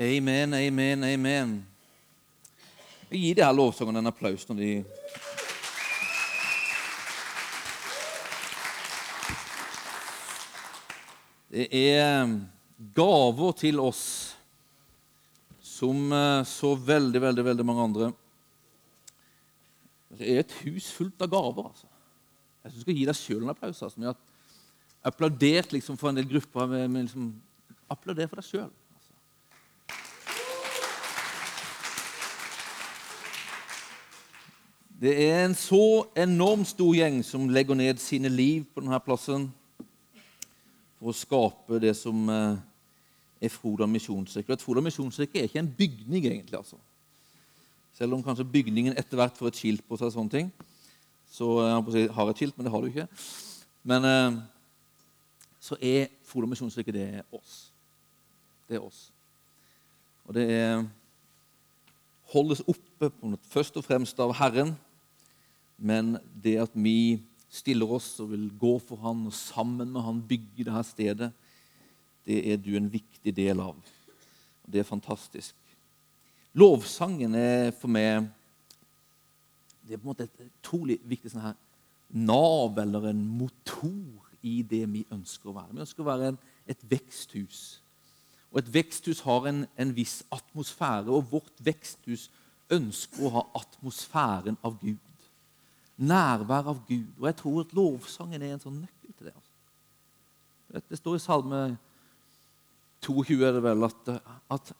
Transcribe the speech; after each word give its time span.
Amen, 0.00 0.54
amen, 0.54 1.04
amen. 1.04 1.66
Vi 3.08 3.18
gir 3.18 3.34
de 3.34 3.42
her 3.42 3.54
lovsangene 3.56 3.98
en 3.98 4.10
applaus 4.12 4.44
når 4.46 4.60
de 4.60 4.70
Det 11.50 11.66
er 11.72 12.30
gaver 12.94 13.58
til 13.58 13.82
oss 13.82 14.06
som 15.66 16.12
eh, 16.14 16.46
så 16.46 16.74
veldig, 16.78 17.20
veldig, 17.26 17.44
veldig 17.50 17.66
mange 17.66 17.90
andre. 17.90 18.14
Det 20.14 20.30
er 20.30 20.44
et 20.44 20.58
hus 20.62 20.92
fullt 20.94 21.26
av 21.26 21.34
gaver. 21.34 21.72
altså. 21.72 21.90
Jeg 22.62 22.70
synes 22.70 22.84
du 22.84 22.86
skal 22.86 23.00
gi 23.00 23.06
deg 23.08 23.24
sjøl 23.26 23.42
en 23.42 23.56
applaus. 23.56 23.82
Altså. 23.82 23.98
Vi 23.98 24.06
har 24.06 24.18
applaudert 25.10 25.74
liksom, 25.74 25.98
for 25.98 26.12
en 26.12 26.20
del 26.20 26.30
grupper. 26.30 26.70
Med 26.86 27.08
liksom, 27.08 27.32
applauder 27.90 28.30
for 28.30 28.38
deg 28.38 28.46
sjøl. 28.46 28.68
Altså. 28.68 28.78
Det 35.00 35.12
er 35.30 35.44
en 35.44 35.54
så 35.54 36.08
enormt 36.18 36.66
stor 36.72 36.90
gjeng 36.96 37.20
som 37.22 37.44
legger 37.54 37.76
ned 37.78 38.00
sine 38.02 38.26
liv 38.28 38.64
på 38.74 38.82
denne 38.82 38.98
plassen 38.98 39.44
for 40.98 41.12
å 41.12 41.14
skape 41.14 41.78
det 41.78 41.92
som 41.94 42.24
eh, 42.34 42.56
er 43.46 43.52
Froda 43.54 43.86
misjonskirke. 43.86 44.56
Froda 44.58 44.82
misjonskirke 44.82 45.38
er 45.38 45.46
ikke 45.46 45.60
en 45.62 45.70
bygning, 45.70 46.26
egentlig. 46.26 46.58
altså. 46.58 46.80
Selv 47.94 48.16
om 48.16 48.24
kanskje 48.26 48.48
bygningen 48.50 48.98
etter 48.98 49.20
hvert 49.20 49.38
får 49.38 49.52
et 49.52 49.60
skilt 49.60 49.84
på 49.86 50.00
seg. 50.00 50.10
sånne 50.16 50.34
ting. 50.34 50.50
Så 51.30 51.46
eh, 51.62 51.94
jeg 52.00 52.10
har 52.18 52.32
et 52.32 52.42
skilt, 52.42 52.58
men 52.58 52.66
det 52.66 52.74
har 52.74 52.82
du 52.82 52.90
ikke. 52.90 53.06
Men 53.86 54.10
eh, 54.10 54.42
så 55.62 55.78
er 55.78 56.10
Froda 56.26 56.50
misjonskirke 56.50 56.96
det 56.98 57.06
er 57.20 57.38
oss. 57.38 57.68
Det 58.66 58.80
er 58.80 58.82
oss. 58.82 59.12
Og 60.26 60.34
det 60.34 60.50
er 60.58 60.82
holdes 62.34 62.66
oppe 62.66 63.14
på, 63.14 63.34
først 63.54 63.78
og 63.78 63.86
fremst 63.86 64.18
av 64.20 64.34
Herren, 64.42 64.74
men 65.78 66.16
det 66.42 66.56
at 66.62 66.74
vi 66.74 67.20
stiller 67.48 67.90
oss 67.98 68.10
og 68.20 68.32
vil 68.32 68.48
gå 68.60 68.74
for 68.82 69.00
Han 69.02 69.26
og 69.30 69.34
sammen 69.34 69.92
med 69.92 70.04
Han 70.04 70.24
bygge 70.28 70.66
dette 70.66 70.84
stedet, 70.84 71.30
det 72.28 72.42
er 72.52 72.58
du 72.60 72.74
en 72.76 72.90
viktig 72.92 73.32
del 73.34 73.60
av. 73.60 73.78
Og 73.78 74.72
Det 74.72 74.80
er 74.80 74.84
fantastisk. 74.84 75.54
Lovsangen 76.54 77.34
er 77.34 77.70
for 77.70 77.88
meg 77.88 78.28
det 79.88 79.94
er 79.94 80.00
på 80.02 80.04
en 80.04 80.10
måte 80.10 80.26
et 80.26 80.40
utrolig 80.44 80.98
viktig 81.08 81.30
sånn 81.32 81.46
her 81.46 81.56
nav 82.12 82.76
eller 82.76 83.08
en 83.08 83.22
motor 83.38 84.28
i 84.44 84.60
det 84.62 84.82
vi 84.92 85.06
ønsker 85.12 85.48
å 85.48 85.54
være. 85.56 85.72
Vi 85.72 85.84
ønsker 85.84 86.04
å 86.04 86.08
være 86.08 86.32
en, 86.32 86.38
et 86.68 86.82
veksthus. 86.90 87.80
Og 88.52 88.60
Et 88.60 88.68
veksthus 88.74 89.22
har 89.24 89.48
en, 89.48 89.62
en 89.76 89.94
viss 89.96 90.22
atmosfære, 90.32 91.08
og 91.08 91.32
vårt 91.32 91.64
veksthus 91.64 92.28
ønsker 92.72 93.24
å 93.24 93.32
ha 93.38 93.44
atmosfæren 93.62 94.60
av 94.64 94.76
Gud 94.80 95.00
nærvær 95.98 96.70
av 96.72 96.80
Gud. 96.86 97.10
Og 97.18 97.28
jeg 97.28 97.36
tror 97.40 97.60
at 97.64 97.74
lovsangen 97.76 98.42
er 98.42 98.54
en 98.54 98.62
sånn 98.62 98.80
nøkkel 98.82 99.14
til 99.14 99.28
det. 99.28 99.34
Altså. 99.34 100.82
Det 100.90 100.98
står 101.00 101.18
i 101.18 101.22
Salme 101.22 101.62
22 103.04 103.38
er 103.46 103.56
det 103.56 103.62
vel, 103.64 103.86
at, 103.86 104.10
at 104.52 104.72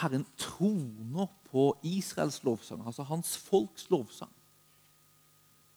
Herren 0.00 0.24
troner 0.40 1.28
på 1.50 1.68
Israels 1.86 2.40
lovsang, 2.46 2.82
altså 2.86 3.06
hans 3.08 3.36
folks 3.38 3.88
lovsang. 3.92 4.32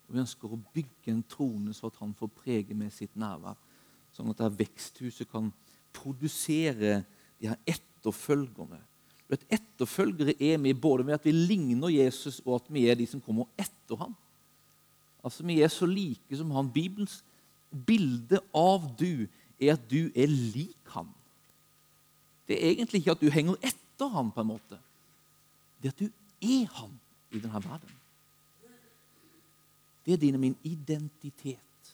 Og 0.07 0.15
Vi 0.15 0.23
ønsker 0.23 0.51
å 0.51 0.59
bygge 0.73 1.11
en 1.11 1.23
trone 1.27 1.73
så 1.75 1.89
at 1.91 1.99
han 2.01 2.13
får 2.17 2.31
prege 2.39 2.77
med 2.77 2.93
sitt 2.95 3.15
nærvær. 3.19 3.57
Sånn 4.15 4.31
at 4.31 4.39
det 4.39 4.53
veksthuset 4.61 5.29
kan 5.29 5.51
produsere 5.95 7.01
de 7.37 7.49
her 7.49 7.59
etterfølgerne. 7.67 8.79
Vet, 9.27 9.43
etterfølgere 9.51 10.37
er 10.39 10.61
vi 10.63 10.71
både 10.71 11.03
med 11.03 11.17
at 11.17 11.25
vi 11.27 11.33
ligner 11.35 11.91
Jesus, 11.91 12.39
og 12.45 12.61
at 12.61 12.71
vi 12.71 12.85
er 12.87 12.95
de 12.95 13.07
som 13.09 13.21
kommer 13.23 13.49
etter 13.59 13.99
ham. 13.99 14.15
Altså, 15.27 15.43
Vi 15.43 15.59
er 15.61 15.67
så 15.71 15.85
like 15.85 16.37
som 16.39 16.51
han. 16.55 16.71
Bibelens 16.71 17.19
bilde 17.85 18.39
av 18.55 18.85
du 18.99 19.27
er 19.59 19.73
at 19.73 19.83
du 19.91 20.07
er 20.15 20.31
lik 20.31 20.93
han. 20.93 21.09
Det 22.47 22.55
er 22.55 22.71
egentlig 22.71 23.01
ikke 23.01 23.17
at 23.17 23.23
du 23.23 23.29
henger 23.33 23.59
etter 23.59 24.11
han 24.13 24.31
på 24.31 24.43
en 24.43 24.51
måte. 24.53 24.79
Det 25.81 25.91
er 25.91 25.95
at 25.95 25.99
du 25.99 26.07
er 26.47 26.71
han 26.77 26.93
i 27.35 27.41
denne 27.43 27.63
verden. 27.65 27.95
Det 30.05 30.15
er 30.15 30.21
din 30.21 30.37
og 30.39 30.43
min 30.45 30.55
identitet. 30.63 31.91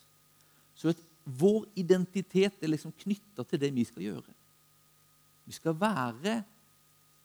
Så 0.78 0.94
at 0.94 1.02
vår 1.26 1.66
identitet 1.80 2.62
er 2.62 2.70
liksom 2.70 2.94
knytta 3.02 3.46
til 3.48 3.62
det 3.62 3.72
vi 3.74 3.88
skal 3.88 4.06
gjøre. 4.06 4.36
Vi 5.48 5.56
skal 5.58 5.74
være 5.80 6.44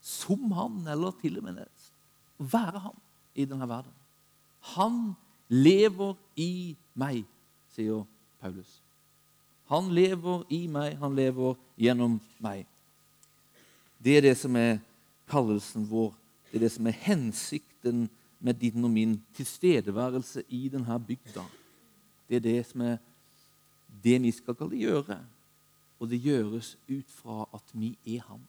som 0.01 0.53
han, 0.57 0.81
eller 0.89 1.13
til 1.21 1.37
og 1.39 1.45
med 1.45 1.61
være 2.39 2.81
han 2.87 3.01
i 3.35 3.45
denne 3.45 3.69
verden. 3.69 3.93
Han 4.75 5.17
lever 5.49 6.15
i 6.37 6.77
meg, 6.95 7.25
sier 7.75 8.05
Paulus. 8.41 8.79
Han 9.69 9.91
lever 9.93 10.45
i 10.53 10.67
meg, 10.71 10.97
han 11.01 11.17
lever 11.17 11.57
gjennom 11.77 12.19
meg. 12.41 12.65
Det 13.99 14.17
er 14.17 14.25
det 14.29 14.37
som 14.41 14.57
er 14.57 14.79
kallelsen 15.29 15.85
vår. 15.91 16.15
Det 16.49 16.57
er 16.57 16.65
det 16.65 16.73
som 16.73 16.87
er 16.89 17.03
hensikten 17.05 18.07
med 18.41 18.61
din 18.61 18.85
og 18.85 18.93
min 18.95 19.19
tilstedeværelse 19.37 20.45
i 20.49 20.69
denne 20.73 21.01
bygda. 21.01 21.45
Det 22.29 22.39
er 22.39 22.45
det 22.45 22.61
som 22.67 22.85
er 22.87 22.97
det 24.05 24.23
vi 24.23 24.33
skal 24.33 24.57
gjøre. 24.73 25.19
Og 25.99 26.09
det 26.09 26.23
gjøres 26.23 26.77
ut 26.89 27.11
fra 27.11 27.49
at 27.55 27.75
vi 27.75 27.97
er 28.07 28.23
ham. 28.29 28.41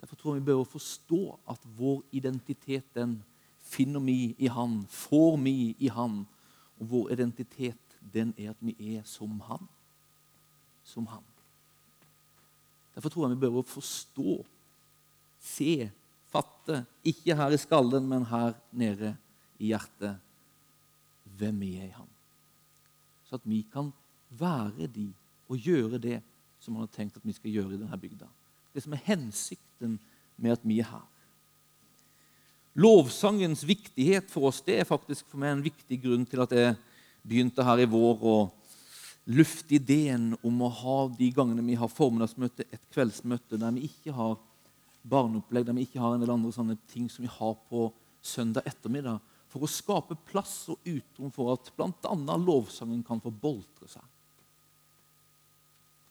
Derfor 0.00 0.16
tror 0.16 0.34
jeg 0.34 0.42
vi 0.42 0.50
bør 0.50 0.64
forstå 0.64 1.38
at 1.48 1.60
vår 1.76 2.02
identitet 2.12 2.84
den 2.94 3.22
finner 3.64 4.00
vi 4.00 4.34
i 4.38 4.48
Han, 4.52 4.84
får 4.90 5.36
vi 5.42 5.74
i 5.78 5.88
Han. 5.88 6.22
Og 6.80 6.90
vår 6.90 7.12
identitet 7.16 7.98
den 8.14 8.34
er 8.36 8.52
at 8.52 8.60
vi 8.60 8.74
er 8.94 9.04
som 9.08 9.40
Han. 9.48 9.68
Som 10.84 11.06
Han. 11.06 11.24
Derfor 12.94 13.10
tror 13.10 13.26
jeg 13.26 13.36
vi 13.36 13.46
bør 13.46 13.62
forstå, 13.66 14.44
se, 15.42 15.90
fatte, 16.30 16.84
ikke 17.04 17.34
her 17.34 17.54
i 17.54 17.58
skallen, 17.58 18.06
men 18.08 18.26
her 18.30 18.54
nede 18.72 19.16
i 19.58 19.72
hjertet, 19.72 20.20
hvem 21.24 21.58
vi 21.60 21.74
er 21.80 21.88
i 21.88 21.96
Han. 21.96 22.10
Så 23.26 23.40
at 23.40 23.48
vi 23.48 23.64
kan 23.72 23.90
være 24.30 24.86
de 24.86 25.08
og 25.48 25.58
gjøre 25.58 25.98
det 25.98 26.20
som 26.60 26.76
han 26.76 26.86
har 26.86 26.94
tenkt 26.94 27.16
at 27.18 27.26
vi 27.26 27.34
skal 27.36 27.52
gjøre 27.52 27.74
i 27.74 27.80
denne 27.80 27.98
bygda. 28.00 28.28
Det 28.74 28.82
som 28.82 28.94
er 28.96 29.04
hensikten 29.04 29.98
med 30.36 30.56
at 30.56 30.64
vi 30.64 30.78
er 30.80 30.88
her. 30.88 31.04
Lovsangens 32.74 33.62
viktighet 33.62 34.30
for 34.32 34.48
oss 34.50 34.58
det 34.66 34.80
er 34.80 34.88
faktisk 34.88 35.28
for 35.30 35.38
meg 35.38 35.52
en 35.54 35.64
viktig 35.64 35.98
grunn 36.02 36.24
til 36.26 36.42
at 36.42 36.54
jeg 36.56 36.74
begynte 37.22 37.64
her 37.64 37.84
i 37.84 37.90
vår 37.90 38.24
å 38.26 38.38
lufte 39.30 39.76
ideen 39.78 40.32
om 40.44 40.64
å 40.66 40.72
ha 40.82 40.96
de 41.16 41.28
gangene 41.32 41.62
vi 41.64 41.76
har 41.78 41.92
formiddagsmøte, 41.92 42.66
et 42.68 42.90
kveldsmøte 42.92 43.60
der 43.60 43.76
vi 43.76 43.86
ikke 43.86 44.12
har 44.16 44.34
barneopplegg, 45.04 45.68
der 45.68 45.76
vi 45.76 45.86
ikke 45.86 46.02
har 46.02 46.16
en 46.16 46.24
del 46.24 46.32
andre 46.34 46.52
sånne 46.52 46.76
ting 46.90 47.06
som 47.12 47.24
vi 47.24 47.30
har 47.30 47.54
på 47.70 47.86
søndag 48.24 48.66
ettermiddag, 48.68 49.22
for 49.52 49.64
å 49.64 49.70
skape 49.70 50.18
plass 50.26 50.64
og 50.72 50.82
utrom 50.88 51.30
for 51.32 51.54
at 51.54 51.70
bl.a. 51.76 52.36
lovsangen 52.42 53.04
kan 53.06 53.22
få 53.22 53.30
boltre 53.30 53.86
seg. 53.88 54.02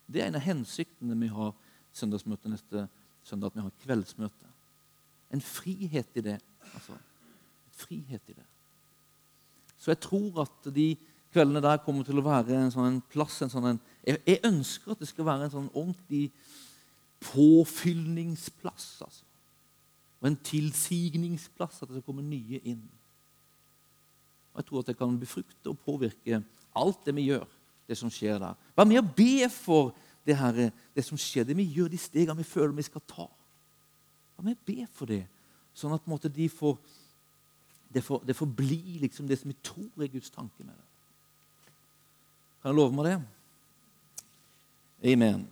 Det 0.08 0.22
er 0.22 0.30
en 0.30 0.40
av 0.40 0.46
hensiktene 0.46 1.18
vi 1.20 1.30
har 1.34 1.52
søndagsmøte 1.94 2.52
neste 2.52 2.88
søndag, 3.26 3.52
at 3.52 3.58
vi 3.60 3.66
har 3.66 3.78
kveldsmøte. 3.84 4.50
En 5.34 5.44
frihet 5.44 6.20
i 6.20 6.24
det 6.24 6.38
Altså, 6.74 6.98
frihet 7.78 8.32
i 8.32 8.38
det. 8.38 8.46
Så 9.78 9.92
jeg 9.92 10.00
tror 10.00 10.46
at 10.46 10.70
de 10.76 10.94
kveldene 11.34 11.64
der 11.64 11.82
kommer 11.84 12.06
til 12.08 12.22
å 12.22 12.26
være 12.26 12.56
en 12.56 12.72
sånn 12.72 13.02
plass 13.12 13.42
en 13.44 13.52
sånn 13.52 13.80
jeg, 14.06 14.20
jeg, 14.22 14.40
ønsker 14.48 14.94
at 14.94 15.02
det 15.02 15.10
skal 15.10 15.28
være 15.28 15.48
en 15.48 15.54
sånn 15.56 15.70
ordentlig 15.74 16.28
påfyllningsplass. 17.24 18.88
Altså. 19.06 19.26
Og 20.22 20.30
en 20.30 20.40
tilsigningsplass, 20.46 21.82
at 21.82 21.90
det 21.90 21.98
skal 21.98 22.08
komme 22.08 22.26
nye 22.26 22.60
inn. 22.64 22.84
Og 24.54 24.62
Jeg 24.62 24.70
tror 24.70 24.84
at 24.84 24.92
det 24.92 24.98
kan 25.00 25.20
befrukte 25.20 25.72
og 25.72 25.80
påvirke 25.84 26.44
alt 26.78 27.06
det 27.06 27.16
vi 27.18 27.28
gjør, 27.32 27.48
det 27.88 27.98
som 27.98 28.12
skjer 28.14 28.40
der. 28.42 28.60
Vær 28.78 28.88
med 28.88 29.02
å 29.02 29.16
be 29.18 29.50
for 29.52 29.92
det, 30.24 30.38
her, 30.40 30.70
det 30.96 31.06
som 31.06 31.20
skjer, 31.20 31.48
det 31.48 31.58
vi 31.58 31.66
gjør, 31.76 31.92
de 31.92 32.00
stegene 32.00 32.40
vi 32.40 32.48
føler 32.48 32.76
vi 32.78 32.86
skal 32.88 33.04
ta. 33.08 33.28
Vær 34.38 34.48
med 34.48 34.60
å 34.60 34.68
be 34.68 34.86
for 34.94 35.10
det. 35.10 35.24
Sånn 35.74 35.96
at 35.96 36.06
måte, 36.10 36.30
de 36.30 36.48
får, 36.50 36.78
det, 37.94 38.04
får, 38.06 38.22
det 38.28 38.36
får 38.38 38.50
bli 38.58 39.00
liksom 39.02 39.28
det 39.30 39.40
som 39.42 39.50
vi 39.50 39.58
tror 39.66 40.06
er 40.06 40.12
Guds 40.14 40.34
tanke 40.34 40.66
med 40.66 40.74
det. 40.74 40.90
Kan 42.62 42.72
jeg 42.72 42.80
love 42.80 42.96
meg 42.96 43.10
det? 43.10 43.18
Amen. 45.14 45.48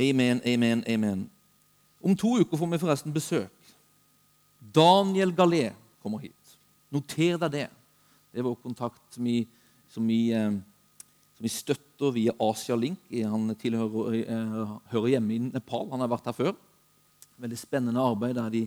Amen, 0.00 0.42
amen, 0.44 0.82
amen. 0.88 1.22
Om 2.00 2.16
to 2.16 2.34
uker 2.40 2.56
får 2.56 2.68
vi 2.72 2.80
forresten 2.80 3.14
besøk. 3.14 3.72
Daniel 4.60 5.32
Galé 5.36 5.70
kommer 6.02 6.20
hit. 6.22 6.56
Noter 6.92 7.38
deg 7.40 7.54
det. 7.54 7.68
Det 8.30 8.40
er 8.40 8.46
vår 8.46 8.58
kontakt 8.62 9.00
som 9.14 9.26
vi, 9.26 9.42
som 9.90 10.06
vi, 10.06 10.30
eh, 10.36 10.52
som 11.36 11.46
vi 11.46 11.52
støtter 11.52 12.14
via 12.14 12.34
Asia 12.40 12.76
Link. 12.76 13.00
Han 13.10 13.54
tilhører, 13.56 14.20
eh, 14.20 14.76
hører 14.92 15.08
hjemme 15.14 15.34
i 15.34 15.38
Nepal. 15.38 15.88
Han 15.90 16.00
har 16.00 16.08
vært 16.08 16.28
her 16.30 16.36
før. 16.36 16.54
Veldig 17.40 17.58
spennende 17.58 18.02
arbeid 18.04 18.36
der 18.36 18.50
de 18.52 18.66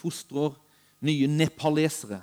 fostrer 0.00 0.54
nye 1.04 1.28
nepalesere 1.28 2.22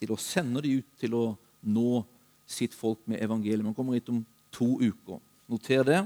til 0.00 0.12
å 0.12 0.20
sende 0.20 0.60
de 0.64 0.78
ut 0.80 0.98
til 1.00 1.16
å 1.16 1.24
nå 1.64 2.02
sitt 2.46 2.74
folk 2.76 3.00
med 3.08 3.22
evangeliet. 3.24 3.64
Han 3.64 3.76
kommer 3.76 3.96
hit 3.96 4.10
om 4.12 4.20
to 4.52 4.74
uker. 4.82 5.22
Noter 5.48 5.86
det. 5.88 6.02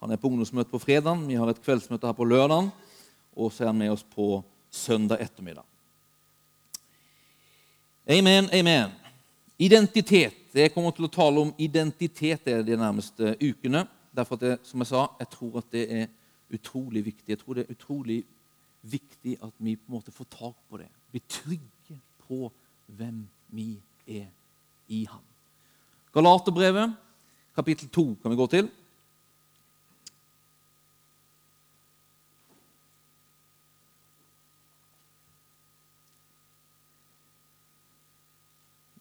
Han 0.00 0.12
er 0.12 0.20
på 0.20 0.30
ungdomsmøte 0.30 0.72
på 0.72 0.80
fredag. 0.80 1.20
Vi 1.28 1.36
har 1.36 1.50
et 1.50 1.60
kveldsmøte 1.64 2.08
her 2.08 2.16
på 2.16 2.26
lørdag. 2.28 2.70
Og 3.36 3.52
så 3.52 3.64
er 3.64 3.72
han 3.72 3.78
med 3.78 3.92
oss 3.92 4.04
på 4.04 4.38
søndag 4.72 5.20
ettermiddag. 5.20 5.64
Amen, 8.04 8.50
amen. 8.52 8.92
Identitet. 9.58 10.36
Jeg 10.54 10.72
kommer 10.74 10.92
til 10.94 11.06
å 11.06 11.12
tale 11.12 11.40
om 11.40 11.54
identitet 11.58 12.44
de 12.66 12.76
nærmeste 12.78 13.34
ukene. 13.40 13.84
Derfor 14.14 14.38
at 14.38 14.44
jeg, 14.48 14.58
som 14.68 14.82
jeg 14.82 14.90
sa, 14.92 15.06
jeg 15.18 15.30
tror 15.32 15.58
at 15.60 15.70
det 15.74 15.84
er 15.88 16.10
utrolig 16.54 17.04
viktig. 17.04 17.28
Jeg 17.28 17.40
tror 17.40 17.54
det 17.58 17.64
er 17.64 17.74
utrolig 17.74 18.22
viktig 18.82 19.36
at 19.42 19.52
vi 19.58 19.76
på 19.76 19.88
en 19.88 19.96
måte 19.96 20.12
får 20.12 20.28
tak 20.30 20.56
på 20.70 20.80
det. 20.80 20.88
Blir 21.10 21.24
trygge 21.28 21.98
på 22.26 22.48
hvem 22.86 23.24
vi 23.54 23.68
er 24.06 24.26
i 24.88 25.04
ham. 25.10 25.22
Galaterbrevet, 26.14 26.94
kapittel 27.54 27.88
2, 27.88 28.06
kan 28.22 28.30
vi 28.30 28.36
gå 28.36 28.46
til. 28.46 28.70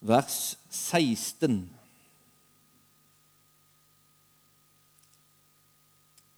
vers 0.04 0.58
16. 0.70 1.70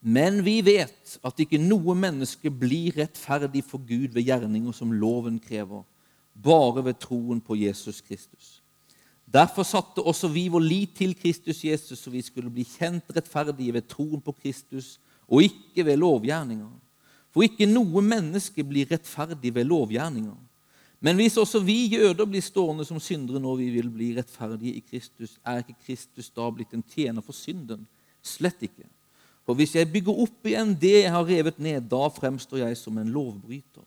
Men 0.05 0.43
vi 0.45 0.59
vet 0.61 1.15
at 1.25 1.39
ikke 1.41 1.57
noe 1.57 1.95
menneske 1.97 2.51
blir 2.53 2.93
rettferdig 2.93 3.63
for 3.65 3.81
Gud 3.81 4.13
ved 4.13 4.27
gjerninger 4.27 4.75
som 4.77 4.91
loven 4.93 5.39
krever, 5.41 5.81
bare 6.35 6.83
ved 6.85 6.99
troen 7.01 7.39
på 7.41 7.57
Jesus 7.57 8.03
Kristus. 8.05 8.59
Derfor 9.25 9.65
satte 9.65 10.05
også 10.05 10.29
vi 10.29 10.45
vår 10.53 10.61
lit 10.61 10.93
til 10.99 11.15
Kristus 11.17 11.63
Jesus, 11.65 12.03
så 12.03 12.13
vi 12.13 12.21
skulle 12.21 12.51
bli 12.53 12.67
kjent 12.69 13.09
rettferdige 13.15 13.73
ved 13.73 13.87
troen 13.89 14.21
på 14.21 14.35
Kristus, 14.43 14.99
og 15.25 15.41
ikke 15.47 15.85
ved 15.87 15.97
lovgjerninger. 15.97 16.69
For 17.33 17.47
ikke 17.47 17.65
noe 17.65 18.03
menneske 18.05 18.63
blir 18.63 18.91
rettferdig 18.91 19.55
ved 19.55 19.65
lovgjerninger. 19.65 20.37
Men 21.01 21.17
hvis 21.17 21.37
også 21.41 21.59
vi 21.65 21.79
jøder 21.95 22.29
blir 22.29 22.45
stående 22.45 22.85
som 22.85 23.01
syndere 23.01 23.41
når 23.41 23.57
vi 23.63 23.71
vil 23.73 23.89
bli 23.89 24.13
rettferdige 24.15 24.77
i 24.77 24.85
Kristus, 24.85 25.39
er 25.41 25.63
ikke 25.63 25.81
Kristus 25.87 26.29
da 26.29 26.45
blitt 26.53 26.77
en 26.77 26.85
tjener 26.93 27.25
for 27.25 27.33
synden? 27.33 27.87
Slett 28.21 28.61
ikke. 28.61 28.85
For 29.45 29.57
hvis 29.57 29.75
jeg 29.77 29.91
bygger 29.93 30.23
opp 30.25 30.47
igjen 30.49 30.73
det 30.81 30.95
jeg 31.03 31.11
har 31.13 31.27
revet 31.27 31.59
ned, 31.61 31.85
da 31.91 32.07
fremstår 32.09 32.63
jeg 32.63 32.77
som 32.79 32.97
en 32.97 33.11
lovbryter. 33.13 33.85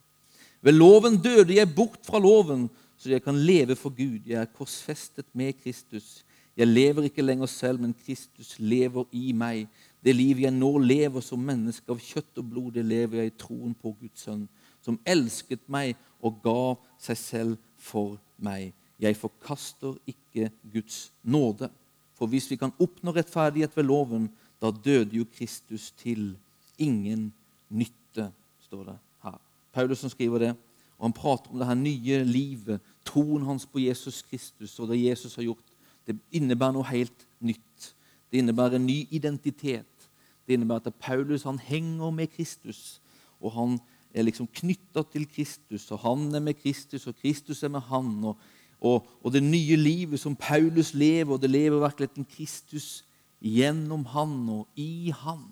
Ved 0.63 0.75
loven 0.75 1.19
døde 1.23 1.55
jeg 1.55 1.75
bort 1.75 2.01
fra 2.07 2.21
loven, 2.23 2.69
så 2.99 3.11
jeg 3.11 3.23
kan 3.23 3.37
leve 3.39 3.77
for 3.79 3.95
Gud. 3.95 4.27
Jeg 4.27 4.41
er 4.41 4.55
korsfestet 4.55 5.27
med 5.33 5.59
Kristus. 5.63 6.25
Jeg 6.59 6.67
lever 6.67 7.07
ikke 7.07 7.23
lenger 7.23 7.47
selv, 7.47 7.81
men 7.81 7.95
Kristus 7.95 8.57
lever 8.59 9.05
i 9.15 9.33
meg. 9.33 9.69
Det 10.03 10.15
liv 10.15 10.41
jeg 10.43 10.55
nå 10.55 10.73
lever 10.83 11.23
som 11.23 11.43
menneske 11.43 11.91
av 11.91 12.03
kjøtt 12.03 12.41
og 12.43 12.49
blod, 12.51 12.73
det 12.75 12.87
lever 12.87 13.23
jeg 13.23 13.31
i 13.31 13.39
troen 13.39 13.75
på 13.75 13.95
Guds 14.01 14.27
sønn, 14.27 14.47
som 14.83 14.99
elsket 15.07 15.63
meg 15.71 15.95
og 16.23 16.41
ga 16.43 16.75
seg 17.03 17.19
selv 17.19 17.57
for 17.79 18.19
meg. 18.43 18.73
Jeg 18.99 19.19
forkaster 19.19 19.95
ikke 20.11 20.51
Guds 20.73 21.13
nåde. 21.23 21.71
For 22.19 22.27
hvis 22.27 22.49
vi 22.51 22.59
kan 22.59 22.75
oppnå 22.83 23.15
rettferdighet 23.15 23.77
ved 23.79 23.87
loven, 23.87 24.27
da 24.63 24.71
døde 24.71 25.17
jo 25.17 25.27
Kristus 25.37 25.91
til 25.91 26.37
ingen 26.79 27.33
nytte, 27.69 28.31
står 28.61 28.85
det 28.85 28.97
her. 29.25 29.39
Paulus 29.73 29.99
som 29.99 30.11
skriver 30.11 30.39
det, 30.39 30.55
og 30.99 31.07
han 31.07 31.15
prater 31.15 31.51
om 31.51 31.59
det 31.59 31.69
her 31.69 31.79
nye 31.79 32.25
livet, 32.27 32.81
troen 33.07 33.45
hans 33.47 33.67
på 33.67 33.79
Jesus 33.79 34.23
Kristus 34.23 34.79
og 34.79 34.91
det 34.91 34.99
Jesus 35.05 35.37
har 35.39 35.47
gjort. 35.47 35.75
Det 36.07 36.17
innebærer 36.35 36.75
noe 36.75 36.89
helt 36.89 37.27
nytt. 37.45 37.93
Det 38.31 38.41
innebærer 38.43 38.79
en 38.79 38.87
ny 38.89 39.05
identitet. 39.15 40.09
Det 40.47 40.57
innebærer 40.57 40.91
at 40.91 41.01
Paulus 41.01 41.45
han 41.47 41.61
henger 41.61 42.11
med 42.11 42.27
Kristus, 42.33 43.01
og 43.41 43.53
han 43.53 43.79
er 44.15 44.25
liksom 44.25 44.49
knytta 44.49 45.05
til 45.13 45.27
Kristus, 45.29 45.91
og 45.93 46.01
han 46.03 46.35
er 46.35 46.41
med 46.41 46.57
Kristus, 46.59 47.07
og 47.07 47.17
Kristus 47.21 47.63
er 47.63 47.69
med 47.73 47.85
han. 47.91 48.25
Og, 48.25 48.39
og, 48.81 49.07
og, 49.23 49.33
det 49.33 49.43
nye 49.43 49.77
livet 49.77 50.21
som 50.21 50.37
Paulus 50.37 50.95
lever, 50.95 51.35
og 51.35 51.43
det 51.43 51.51
lever 51.51 51.83
virkeligheten 51.85 52.25
Kristus 52.25 53.05
gjennom 53.43 54.05
han 54.15 54.35
og 54.51 54.81
i 54.81 55.13
han. 55.15 55.45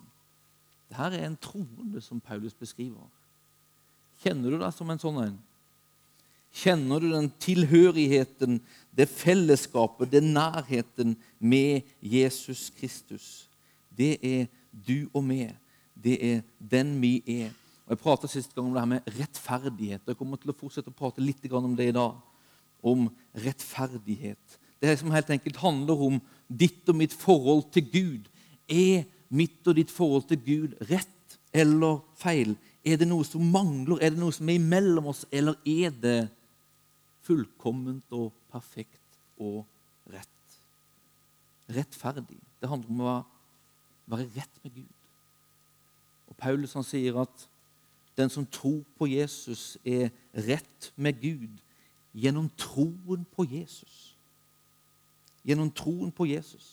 Dette 0.90 1.18
er 1.18 1.26
en 1.26 1.38
troende 1.42 2.00
som 2.02 2.22
Paulus 2.22 2.54
beskriver. 2.54 3.06
Kjenner 4.22 4.54
du 4.54 4.60
deg 4.60 4.72
som 4.74 4.90
en 4.90 5.02
sånn 5.02 5.20
en? 5.22 5.36
Kjenner 6.56 7.02
du 7.02 7.10
den 7.12 7.28
tilhørigheten, 7.42 8.60
det 8.96 9.10
fellesskapet, 9.12 10.08
den 10.08 10.30
nærheten 10.36 11.16
med 11.38 11.84
Jesus 12.00 12.70
Kristus? 12.78 13.46
Det 13.92 14.16
er 14.24 14.46
du 14.70 15.10
og 15.12 15.24
meg. 15.26 15.52
Det 15.92 16.16
er 16.16 16.40
den 16.58 16.94
vi 17.02 17.18
er. 17.26 17.52
Og 17.86 17.94
Jeg 17.94 18.02
pratet 18.02 18.32
sist 18.32 18.54
gang 18.54 18.66
om 18.66 18.72
det 18.74 18.82
her 18.82 18.92
med 18.94 19.10
rettferdighet. 19.18 20.06
Jeg 20.06 20.18
kommer 20.18 20.40
til 20.40 20.52
å 20.52 20.56
fortsette 20.56 20.90
å 20.90 20.96
prate 20.96 21.22
litt 21.22 21.44
om 21.52 21.76
det 21.76 21.90
i 21.90 21.96
dag. 21.96 22.16
Om 22.82 23.08
rettferdighet. 23.44 24.58
Det 24.86 24.94
som 25.00 25.10
helt 25.10 25.30
enkelt 25.34 25.58
handler 25.58 26.02
om 26.08 26.20
ditt 26.46 26.86
og 26.88 26.98
mitt 27.00 27.14
forhold 27.14 27.64
til 27.74 27.86
Gud. 27.90 28.28
Er 28.70 29.06
mitt 29.34 29.66
og 29.66 29.74
ditt 29.78 29.90
forhold 29.90 30.28
til 30.30 30.38
Gud 30.44 30.76
rett 30.90 31.38
eller 31.56 32.04
feil? 32.20 32.54
Er 32.86 33.00
det 33.00 33.08
noe 33.10 33.26
som 33.26 33.42
mangler? 33.50 33.98
Er 33.98 34.14
det 34.14 34.20
noe 34.20 34.34
som 34.34 34.48
er 34.48 34.60
imellom 34.60 35.10
oss? 35.10 35.24
Eller 35.34 35.58
er 35.66 35.90
det 35.90 36.28
fullkomment 37.26 38.14
og 38.14 38.30
perfekt 38.52 39.18
og 39.42 39.64
rett? 40.12 40.60
Rettferdig. 41.74 42.38
Det 42.62 42.70
handler 42.70 42.94
om 42.94 43.02
å 43.02 43.16
være 44.14 44.28
rett 44.36 44.62
med 44.62 44.76
Gud. 44.78 44.94
Og 46.30 46.38
Paulus 46.38 46.76
han 46.78 46.86
sier 46.86 47.18
at 47.24 47.48
den 48.16 48.30
som 48.32 48.46
tror 48.46 48.84
på 48.96 49.08
Jesus, 49.10 49.76
er 49.84 50.08
rett 50.46 50.92
med 50.96 51.18
Gud 51.20 51.58
gjennom 52.16 52.48
troen 52.56 53.26
på 53.36 53.44
Jesus. 53.50 54.05
Gjennom 55.46 55.70
troen 55.70 56.10
på 56.14 56.26
Jesus. 56.28 56.72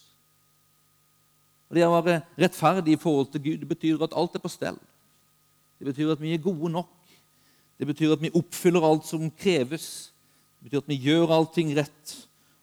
Og 1.69 1.77
Det 1.77 1.85
å 1.85 1.93
være 1.93 2.21
rettferdig 2.37 2.95
i 2.95 3.01
forhold 3.01 3.31
til 3.33 3.43
Gud 3.45 3.61
det 3.63 3.69
betyr 3.69 4.03
at 4.05 4.17
alt 4.17 4.35
er 4.35 4.43
på 4.43 4.51
stell. 4.51 4.79
Det 5.79 5.87
betyr 5.89 6.13
at 6.13 6.21
vi 6.21 6.33
er 6.33 6.41
gode 6.41 6.71
nok. 6.73 6.91
Det 7.79 7.87
betyr 7.89 8.13
at 8.13 8.21
vi 8.21 8.33
oppfyller 8.33 8.85
alt 8.85 9.07
som 9.09 9.25
kreves. 9.31 10.13
Det 10.59 10.69
betyr 10.69 10.83
at 10.83 10.91
vi 10.91 10.99
gjør 11.09 11.33
allting 11.33 11.73
rett, 11.77 12.13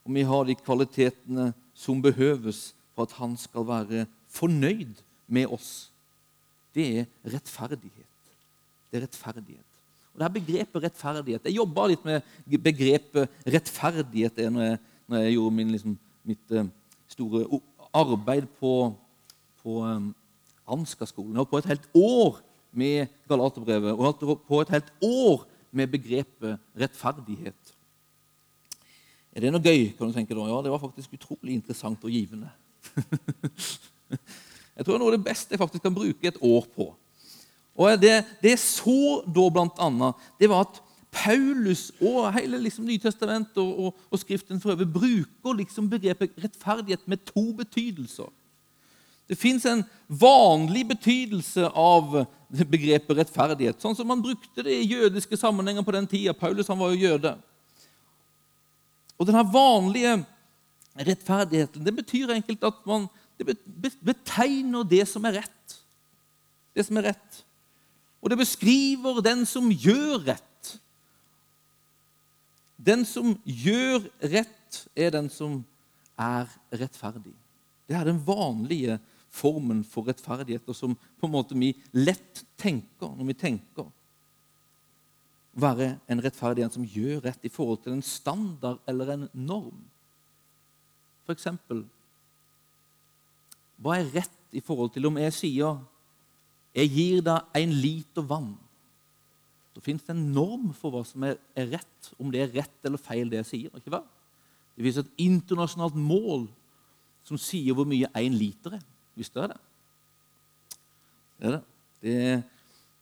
og 0.07 0.15
vi 0.15 0.27
har 0.27 0.47
de 0.47 0.57
kvalitetene 0.59 1.51
som 1.75 2.03
behøves 2.03 2.71
for 2.95 3.07
at 3.07 3.17
han 3.19 3.37
skal 3.39 3.67
være 3.67 4.07
fornøyd 4.31 5.03
med 5.27 5.51
oss. 5.53 5.91
Det 6.75 6.87
er 7.03 7.11
rettferdighet 7.35 8.11
det 8.91 8.99
er 8.99 9.07
rettferdighet. 9.07 9.67
Og 10.11 10.19
det 10.19 10.27
her 10.27 10.35
Begrepet 10.35 10.85
rettferdighet 10.85 11.45
Jeg 11.47 11.57
jobba 11.57 11.87
litt 11.87 12.05
med 12.05 12.23
begrepet 12.59 13.43
rettferdighet 13.47 14.41
når 14.51 14.65
jeg, 14.67 14.79
når 15.07 15.25
jeg 15.25 15.35
gjorde 15.37 15.57
min, 15.57 15.75
liksom, 15.75 15.99
mitt 16.31 16.55
uh, 16.55 16.69
store 17.11 17.45
arbeid 17.93 18.47
på, 18.61 18.75
på 19.63 19.81
um, 19.83 20.13
Ansgar-skolen. 20.71 21.35
Jeg 21.35 21.43
holdt 21.43 21.53
på 21.53 21.61
et 21.61 21.71
helt 21.73 21.89
år 21.99 22.41
med 22.71 23.11
Galaterbrevet 23.29 23.93
og 23.97 24.05
holdt 24.07 24.47
på 24.47 24.63
et 24.63 24.73
helt 24.77 24.93
år 25.03 25.45
med 25.75 25.91
begrepet 25.91 26.59
rettferdighet. 26.79 27.75
Er 29.31 29.45
det 29.45 29.53
noe 29.55 29.63
gøy? 29.63 29.93
kan 29.95 30.11
du 30.11 30.15
tenke 30.15 30.35
da? 30.35 30.47
Ja, 30.51 30.59
det 30.63 30.73
var 30.73 30.83
faktisk 30.83 31.15
utrolig 31.15 31.55
interessant 31.55 32.03
og 32.07 32.11
givende. 32.11 32.51
jeg 34.75 34.83
tror 34.83 34.91
det 34.91 34.97
er 34.97 35.03
noe 35.03 35.13
av 35.13 35.17
det 35.19 35.27
beste 35.27 35.55
jeg 35.55 35.63
faktisk 35.63 35.85
kan 35.87 35.95
bruke 35.95 36.31
et 36.31 36.41
år 36.43 36.67
på. 36.75 36.91
Og 37.81 38.01
Det, 38.03 38.17
det 38.43 38.57
jeg 38.57 38.63
så 38.63 39.21
da, 39.25 39.47
blant 39.49 39.79
annet, 39.83 40.27
det 40.41 40.51
var 40.51 40.67
at 40.67 40.81
Paulus 41.11 41.89
og 41.99 42.29
hele 42.37 42.59
liksom, 42.63 42.87
Nytestamentet 42.87 43.59
og, 43.59 43.71
og, 43.79 44.03
og, 44.11 44.21
Skriften 44.23 44.61
for 44.63 44.75
øvrig 44.75 44.89
bruker 44.95 45.57
liksom 45.59 45.89
begrepet 45.91 46.37
rettferdighet 46.39 47.07
med 47.11 47.25
to 47.27 47.51
betydelser. 47.59 48.31
Det 49.31 49.39
fins 49.39 49.67
en 49.67 49.85
vanlig 50.09 50.89
betydelse 50.91 51.69
av 51.69 52.25
begrepet 52.51 53.21
rettferdighet, 53.21 53.79
sånn 53.79 53.95
som 53.95 54.09
man 54.11 54.23
brukte 54.23 54.65
det 54.67 54.75
i 54.75 54.89
jødiske 54.91 55.39
sammenhenger 55.39 55.87
på 55.87 55.95
den 55.95 56.09
tida. 56.11 56.35
Paulus 56.35 56.71
var 56.71 56.91
jo 56.91 56.99
jøde. 56.99 57.37
Og 59.19 59.29
denne 59.29 59.45
vanlige 59.53 60.17
rettferdigheten 60.99 61.85
det 61.87 61.95
betyr 61.95 62.35
enkelt 62.35 62.65
at 62.67 62.81
man 62.89 63.07
det 63.41 63.55
betegner 64.05 64.85
det 64.85 65.07
som 65.09 65.25
er 65.25 65.39
rett. 65.41 65.77
Det 66.77 66.85
som 66.85 66.99
er 67.01 67.11
rett. 67.13 67.39
Og 68.21 68.29
det 68.29 68.37
beskriver 68.43 69.23
den 69.25 69.47
som 69.49 69.71
gjør 69.73 70.27
rett. 70.27 70.50
Den 72.81 73.05
som 73.05 73.35
gjør 73.45 74.07
rett, 74.33 74.83
er 74.97 75.13
den 75.13 75.29
som 75.33 75.61
er 76.21 76.49
rettferdig. 76.73 77.35
Det 77.89 77.97
er 77.99 78.07
den 78.09 78.21
vanlige 78.25 78.97
formen 79.31 79.83
for 79.87 80.09
rettferdighet, 80.09 80.67
og 80.69 80.77
som 80.77 80.97
på 80.97 81.29
en 81.29 81.35
måte 81.35 81.59
vi 81.59 81.75
lett 81.93 82.45
tenker 82.61 83.13
når 83.17 83.31
vi 83.31 83.37
tenker. 83.39 83.89
Være 85.61 85.93
en 86.09 86.23
rettferdighet 86.23 86.77
som 86.77 86.87
gjør 86.87 87.25
rett 87.27 87.45
i 87.45 87.53
forhold 87.53 87.83
til 87.85 87.97
en 87.97 88.07
standard 88.07 88.81
eller 88.89 89.15
en 89.15 89.29
norm. 89.35 89.83
For 91.27 91.37
eksempel 91.37 91.85
Hva 93.81 93.97
er 93.97 94.11
rett 94.13 94.57
i 94.57 94.61
forhold 94.61 94.91
til 94.93 95.07
om 95.09 95.17
jeg 95.17 95.33
sier 95.33 95.79
'Jeg 96.75 96.91
gir 96.91 97.23
deg 97.23 97.41
en 97.55 97.73
liter 97.73 98.23
vann'? 98.23 98.70
Da 99.75 99.83
fins 99.85 100.03
det 100.03 100.15
en 100.15 100.31
norm 100.35 100.71
for 100.77 100.93
hva 100.95 101.03
som 101.07 101.25
er 101.29 101.39
rett, 101.71 102.11
om 102.19 102.31
det 102.33 102.43
er 102.43 102.55
rett 102.59 102.89
eller 102.89 103.01
feil, 103.01 103.31
det 103.31 103.43
jeg 103.43 103.51
sier. 103.51 103.77
ikke 103.77 103.93
hva? 103.95 104.03
Det 104.75 104.87
fins 104.87 105.01
et 105.03 105.13
internasjonalt 105.27 105.99
mål 105.99 106.49
som 107.27 107.39
sier 107.39 107.77
hvor 107.77 107.87
mye 107.89 108.11
én 108.19 108.35
liter 108.35 108.79
er. 108.79 108.87
Visste 109.19 109.39
dere 109.39 109.55
det? 109.55 109.61
Det 111.41 111.47
er 111.47 111.57
det. 111.57 111.63
Det, 112.01 112.15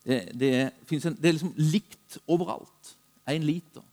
det, 0.04 0.18
det, 0.40 0.50
en, 0.98 1.16
det 1.16 1.28
er 1.28 1.36
liksom 1.36 1.54
likt 1.56 2.18
overalt. 2.26 2.94
Én 3.28 3.44
liter. 3.44 3.84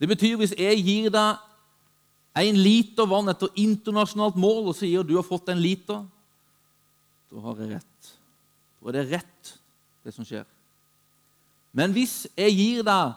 Det 0.00 0.08
betyr 0.10 0.38
hvis 0.40 0.54
jeg 0.58 0.80
gir 0.82 1.12
deg 1.14 2.42
en 2.42 2.58
liter 2.58 3.06
vann 3.08 3.28
etter 3.30 3.52
internasjonalt 3.60 4.38
mål 4.40 4.70
og 4.72 4.76
sier 4.78 5.04
du 5.04 5.14
har 5.18 5.26
fått 5.26 5.52
en 5.52 5.60
liter, 5.60 6.00
da 7.32 7.44
har 7.44 7.60
jeg 7.60 7.76
rett. 7.76 8.10
Da 8.80 8.90
er 8.90 8.98
det 8.98 9.04
rett, 9.12 9.52
det 10.02 10.14
som 10.16 10.26
skjer. 10.26 10.46
Men 11.72 11.94
hvis 11.96 12.26
jeg 12.36 12.56
gir 12.56 12.86
deg 12.86 13.14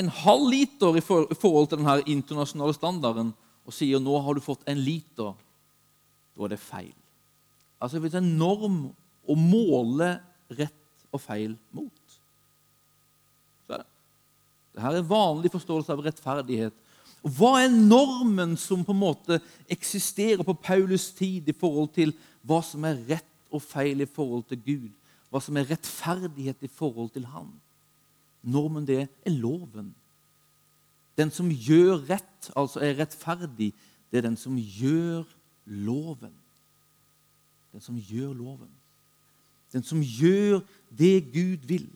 en 0.00 0.10
halv 0.22 0.48
liter 0.50 0.98
i 0.98 1.02
forhold 1.04 1.70
til 1.70 1.78
denne 1.78 2.00
internasjonale 2.10 2.74
standarden 2.74 3.32
og 3.66 3.74
sier 3.74 4.02
nå 4.02 4.16
har 4.24 4.34
du 4.34 4.42
fått 4.42 4.66
en 4.70 4.80
liter, 4.80 5.34
da 6.34 6.46
er 6.46 6.54
det 6.54 6.62
feil. 6.62 6.94
Altså 7.80 8.00
Det 8.00 8.12
er 8.14 8.20
en 8.22 8.36
norm 8.38 8.80
å 9.26 9.36
måle 9.38 10.16
rett 10.50 11.06
og 11.10 11.22
feil 11.22 11.54
mot. 11.76 12.16
Så 13.66 13.74
er 13.74 13.82
det. 13.82 13.88
Dette 14.74 14.90
er 14.90 15.00
en 15.00 15.10
vanlig 15.10 15.52
forståelse 15.54 15.94
av 15.94 16.02
rettferdighet. 16.04 16.76
Og 17.20 17.34
Hva 17.36 17.52
er 17.60 17.72
normen 17.72 18.56
som 18.58 18.84
på 18.84 18.94
en 18.94 19.02
måte 19.02 19.40
eksisterer 19.70 20.42
på 20.46 20.56
Paulus 20.56 21.10
tid 21.16 21.50
i 21.50 21.56
forhold 21.56 21.92
til 21.94 22.14
hva 22.46 22.62
som 22.64 22.84
er 22.88 23.02
rett 23.10 23.28
og 23.52 23.62
feil 23.62 24.00
i 24.00 24.08
forhold 24.08 24.46
til 24.48 24.62
Gud? 24.64 24.99
Hva 25.30 25.40
som 25.42 25.56
er 25.56 25.68
rettferdighet 25.70 26.62
i 26.66 26.70
forhold 26.70 27.12
til 27.14 27.28
Han? 27.30 27.52
Normen 28.42 28.86
det 28.88 29.04
er 29.04 29.34
loven. 29.36 29.92
Den 31.18 31.30
som 31.30 31.50
gjør 31.50 32.00
rett, 32.08 32.50
altså 32.56 32.80
er 32.82 32.98
rettferdig, 32.98 33.72
det 34.10 34.18
er 34.18 34.26
den 34.26 34.36
som 34.40 34.56
gjør 34.56 35.24
loven. 35.66 36.34
Den 37.72 37.84
som 37.84 37.98
gjør 37.98 38.32
loven. 38.34 38.70
Den 39.72 39.84
som 39.86 40.00
gjør 40.02 40.60
det 40.98 41.30
Gud 41.30 41.66
vil. 41.68 41.86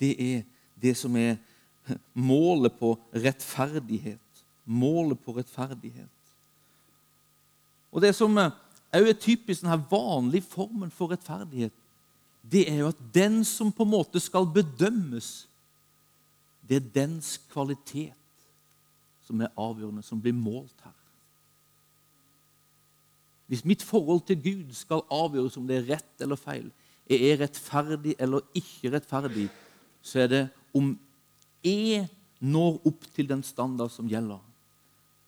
Det 0.00 0.12
er 0.22 0.42
det 0.80 0.94
som 0.96 1.16
er 1.16 1.36
målet 2.14 2.76
på 2.78 2.94
rettferdighet. 3.14 4.44
Målet 4.64 5.18
på 5.24 5.34
rettferdighet. 5.36 6.08
Og 7.90 8.02
Det 8.02 8.14
som 8.14 8.38
òg 8.38 9.06
er 9.08 9.18
typisk 9.18 9.64
denne 9.64 9.80
vanlige 9.90 10.46
formen 10.46 10.90
for 10.94 11.10
rettferdighet, 11.10 11.74
det 12.42 12.64
er 12.70 12.80
jo 12.80 12.88
at 12.90 13.00
den 13.14 13.42
som 13.44 13.72
på 13.72 13.84
en 13.84 13.92
måte 13.92 14.20
skal 14.22 14.48
bedømmes, 14.48 15.48
det 16.64 16.78
er 16.78 16.92
dens 16.94 17.34
kvalitet 17.50 18.16
som 19.26 19.42
er 19.42 19.52
avgjørende, 19.58 20.02
som 20.02 20.20
blir 20.22 20.34
målt 20.34 20.84
her. 20.84 20.96
Hvis 23.50 23.64
mitt 23.66 23.82
forhold 23.82 24.22
til 24.28 24.38
Gud 24.38 24.74
skal 24.78 25.02
avgjøres 25.10 25.56
om 25.58 25.66
det 25.66 25.80
er 25.80 25.88
rett 25.96 26.22
eller 26.22 26.38
feil, 26.38 26.68
er 27.10 27.24
jeg 27.26 27.40
rettferdig 27.40 28.14
eller 28.22 28.46
ikke 28.54 28.92
rettferdig, 28.94 29.48
så 30.02 30.22
er 30.22 30.28
det 30.30 30.42
om 30.74 30.92
jeg 31.66 32.06
når 32.38 32.78
opp 32.86 33.08
til 33.14 33.28
den 33.28 33.42
standard 33.44 33.90
som 33.92 34.08
gjelder. 34.08 34.38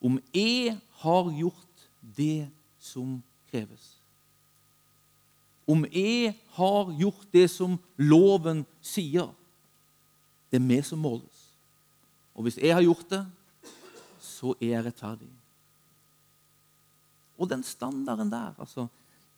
Om 0.03 0.21
jeg 0.35 0.77
har 1.03 1.33
gjort 1.35 1.89
det 2.17 2.49
som 2.79 3.19
kreves. 3.51 4.02
Om 5.73 5.85
jeg 5.89 6.35
har 6.57 6.91
gjort 7.01 7.29
det 7.33 7.47
som 7.51 7.79
loven 7.97 8.65
sier. 8.85 9.31
Det 10.53 10.61
er 10.61 10.67
vi 10.69 10.81
som 10.85 11.01
måles. 11.01 11.47
Og 12.37 12.47
hvis 12.47 12.59
jeg 12.61 12.75
har 12.75 12.85
gjort 12.85 13.07
det, 13.13 13.23
så 14.21 14.53
er 14.59 14.75
jeg 14.75 14.85
rettferdig. 14.89 15.31
Og 17.41 17.49
den 17.49 17.65
standarden 17.65 18.31
der, 18.31 18.53
altså, 18.61 18.87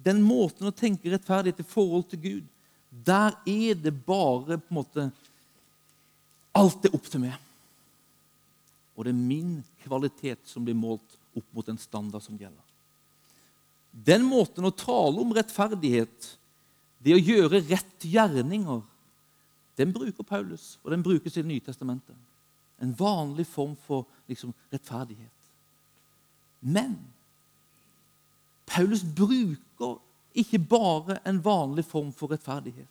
den 0.04 0.20
måten 0.24 0.68
å 0.68 0.74
tenke 0.74 1.12
rettferdighet 1.12 1.62
i 1.62 1.68
forhold 1.68 2.08
til 2.10 2.22
Gud, 2.24 2.50
der 3.06 3.36
er 3.46 3.78
det 3.78 3.94
bare 4.06 4.58
på 4.58 4.70
en 4.72 4.80
måte 4.82 5.10
Alt 6.54 6.84
er 6.86 6.92
opp 6.94 7.08
til 7.10 7.18
meg. 7.18 7.34
Og 8.94 9.02
det 9.02 9.10
er 9.10 9.18
min 9.18 9.56
kvalitet 9.82 10.44
som 10.46 10.62
blir 10.62 10.76
målt 10.78 11.16
opp 11.34 11.48
mot 11.50 11.66
en 11.66 11.80
standard 11.82 12.22
som 12.22 12.36
gjelder. 12.38 12.62
Den 13.94 14.24
måten 14.26 14.66
å 14.66 14.74
tale 14.74 15.22
om 15.22 15.32
rettferdighet, 15.36 16.32
det 17.04 17.14
å 17.14 17.20
gjøre 17.20 17.62
rett 17.68 18.06
gjerninger, 18.08 18.82
den 19.78 19.92
bruker 19.94 20.26
Paulus, 20.26 20.78
og 20.82 20.90
den 20.90 21.02
brukes 21.02 21.36
i 21.36 21.42
Det 21.42 21.48
nye 21.48 21.60
testamentet. 21.60 22.16
En 22.82 22.94
vanlig 22.98 23.46
form 23.46 23.76
for 23.86 24.06
liksom, 24.28 24.54
rettferdighet. 24.72 25.30
Men 26.60 26.98
Paulus 28.66 29.04
bruker 29.04 29.98
ikke 30.34 30.58
bare 30.58 31.18
en 31.26 31.38
vanlig 31.44 31.84
form 31.84 32.12
for 32.12 32.32
rettferdighet. 32.32 32.88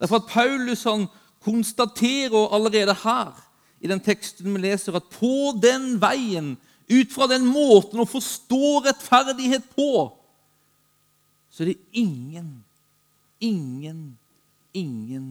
Derfor 0.00 0.16
at 0.16 0.30
Paulus 0.30 0.84
han 0.84 1.06
konstaterer 1.44 2.48
allerede 2.54 2.94
her 3.04 3.32
i 3.80 3.88
den 3.90 4.00
teksten 4.00 4.54
vi 4.54 4.62
leser, 4.64 4.96
at 4.96 5.10
på 5.12 5.52
den 5.62 6.00
veien, 6.00 6.54
ut 6.88 7.12
fra 7.12 7.28
den 7.30 7.46
måten 7.48 8.00
å 8.02 8.08
forstå 8.08 8.80
rettferdighet 8.84 9.66
på, 9.76 10.10
så 11.50 11.62
er 11.62 11.72
det 11.72 12.00
ingen, 12.00 12.64
ingen, 13.40 14.18
ingen 14.74 15.28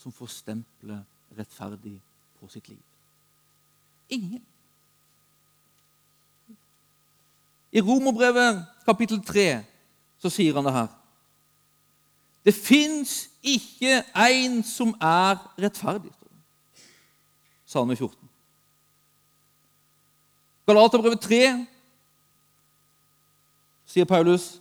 som 0.00 0.12
får 0.12 0.32
stempelet 0.32 1.04
rettferdig 1.36 1.98
på 2.40 2.48
sitt 2.48 2.68
liv. 2.68 2.80
Ingen. 4.08 4.42
I 7.74 7.82
Romerbrevet 7.82 8.62
kapittel 8.86 9.22
3 9.26 9.48
så 10.22 10.30
sier 10.30 10.54
han 10.54 10.66
det 10.66 10.74
her. 10.76 10.90
Det 12.44 12.54
fins 12.54 13.24
ikke 13.42 14.02
en 14.14 14.60
som 14.66 14.92
er 15.00 15.40
rettferdig. 15.60 16.12
Salme 17.66 17.96
14. 17.96 18.16
Galaterbrevet 20.66 21.20
3 21.20 21.40
sier 23.94 24.08
Paulus, 24.08 24.60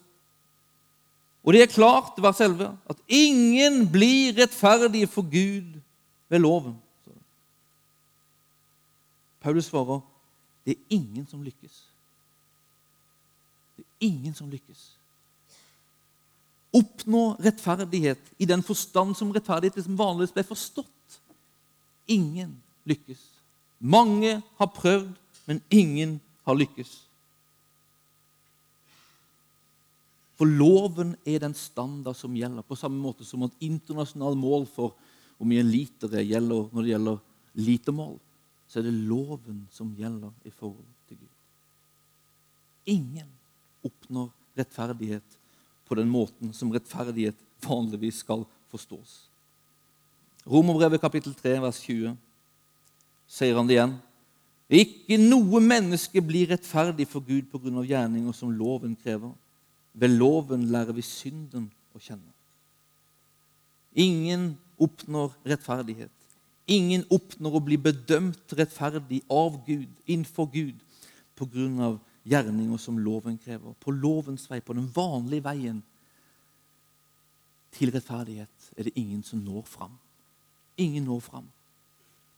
og 1.43 1.55
det 1.55 1.63
er 1.63 1.71
klart, 1.71 2.19
vers 2.23 2.39
11, 2.43 2.69
at 2.89 2.99
ingen 3.07 3.83
blir 3.91 4.35
rettferdige 4.37 5.07
for 5.11 5.25
Gud 5.27 5.79
ved 6.29 6.39
loven. 6.39 6.75
Paulus 9.43 9.67
svarer 9.67 9.99
det 10.63 10.77
er 10.77 10.95
ingen 10.95 11.27
som 11.27 11.43
lykkes. 11.43 11.81
Det 13.77 13.83
er 13.83 14.07
ingen 14.07 14.35
som 14.35 14.51
lykkes. 14.51 14.83
Oppnå 16.73 17.35
rettferdighet 17.43 18.31
i 18.39 18.47
den 18.47 18.63
forstand 18.63 19.15
som 19.19 19.33
rettferdighet 19.35 19.83
som 19.83 19.99
vanligvis 19.99 20.31
ble 20.33 20.45
forstått. 20.47 21.19
Ingen 22.07 22.55
lykkes. 22.87 23.19
Mange 23.79 24.39
har 24.57 24.71
prøvd, 24.71 25.11
men 25.49 25.61
ingen 25.69 26.19
har 26.47 26.57
lykkes. 26.57 26.91
For 30.39 30.49
loven 30.49 31.15
er 31.29 31.43
den 31.43 31.53
standard 31.55 32.17
som 32.17 32.35
gjelder, 32.35 32.65
på 32.65 32.77
samme 32.79 32.99
måte 32.99 33.25
som 33.27 33.45
at 33.45 33.63
internasjonale 33.63 34.39
mål 34.39 34.65
for 34.67 34.95
hvor 35.37 35.49
mye 35.49 35.63
liter 35.65 36.11
gjelder 36.21 36.69
når 36.73 36.81
det 36.81 36.93
gjelder 36.93 37.21
litermål 37.63 38.17
så 38.73 38.79
er 38.79 38.87
det 38.87 39.05
loven 39.05 39.67
som 39.69 39.91
gjelder 39.93 40.31
i 40.49 40.49
forhold 40.49 40.87
til 41.05 41.19
Gud. 41.19 41.33
Ingen 42.89 43.27
oppnår 43.85 44.31
rettferdighet 44.57 45.35
på 45.85 45.97
den 45.99 46.09
måten 46.09 46.49
som 46.57 46.71
rettferdighet 46.73 47.37
vanligvis 47.61 48.23
skal 48.23 48.47
forstås. 48.71 49.27
Romerbrevet 50.49 51.03
kapittel 51.03 51.35
3, 51.37 51.59
vers 51.61 51.83
20, 51.85 52.15
sier 53.29 53.59
han 53.59 53.69
det 53.69 53.77
igjen. 53.77 53.93
Ikke 54.73 55.19
noe 55.21 55.61
menneske 55.61 56.21
blir 56.25 56.49
rettferdig 56.49 57.05
for 57.07 57.21
Gud 57.21 57.53
av 57.53 57.85
gjerninger 57.85 58.33
som 58.33 58.51
loven 58.51 58.95
krever. 58.95 59.31
Ved 59.93 60.09
loven 60.17 60.65
lærer 60.73 60.95
vi 60.97 61.05
synden 61.05 61.69
å 61.93 62.01
kjenne. 62.01 62.31
Ingen 63.93 64.55
oppnår 64.81 65.35
rettferdighet 65.45 66.23
Ingen 66.71 67.03
oppnår 67.11 67.57
å 67.57 67.63
bli 67.63 67.75
bedømt 67.75 68.53
rettferdig 68.55 69.19
av 69.31 69.57
Gud, 69.67 69.89
innenfor 70.07 70.47
Gud, 70.51 70.79
pga. 71.35 71.97
gjerninger 72.23 72.77
som 72.79 72.99
loven 73.03 73.37
krever. 73.37 73.73
På 73.83 73.91
lovens 73.91 74.47
vei, 74.49 74.61
på 74.61 74.73
den 74.73 74.87
vanlige 74.95 75.43
veien 75.43 75.81
til 77.75 77.91
rettferdighet, 77.91 78.69
er 78.77 78.83
det 78.83 78.93
ingen 78.95 79.23
som 79.23 79.41
når 79.43 79.65
fram. 79.67 79.97
Ingen 80.77 81.03
når 81.03 81.19
fram. 81.19 81.49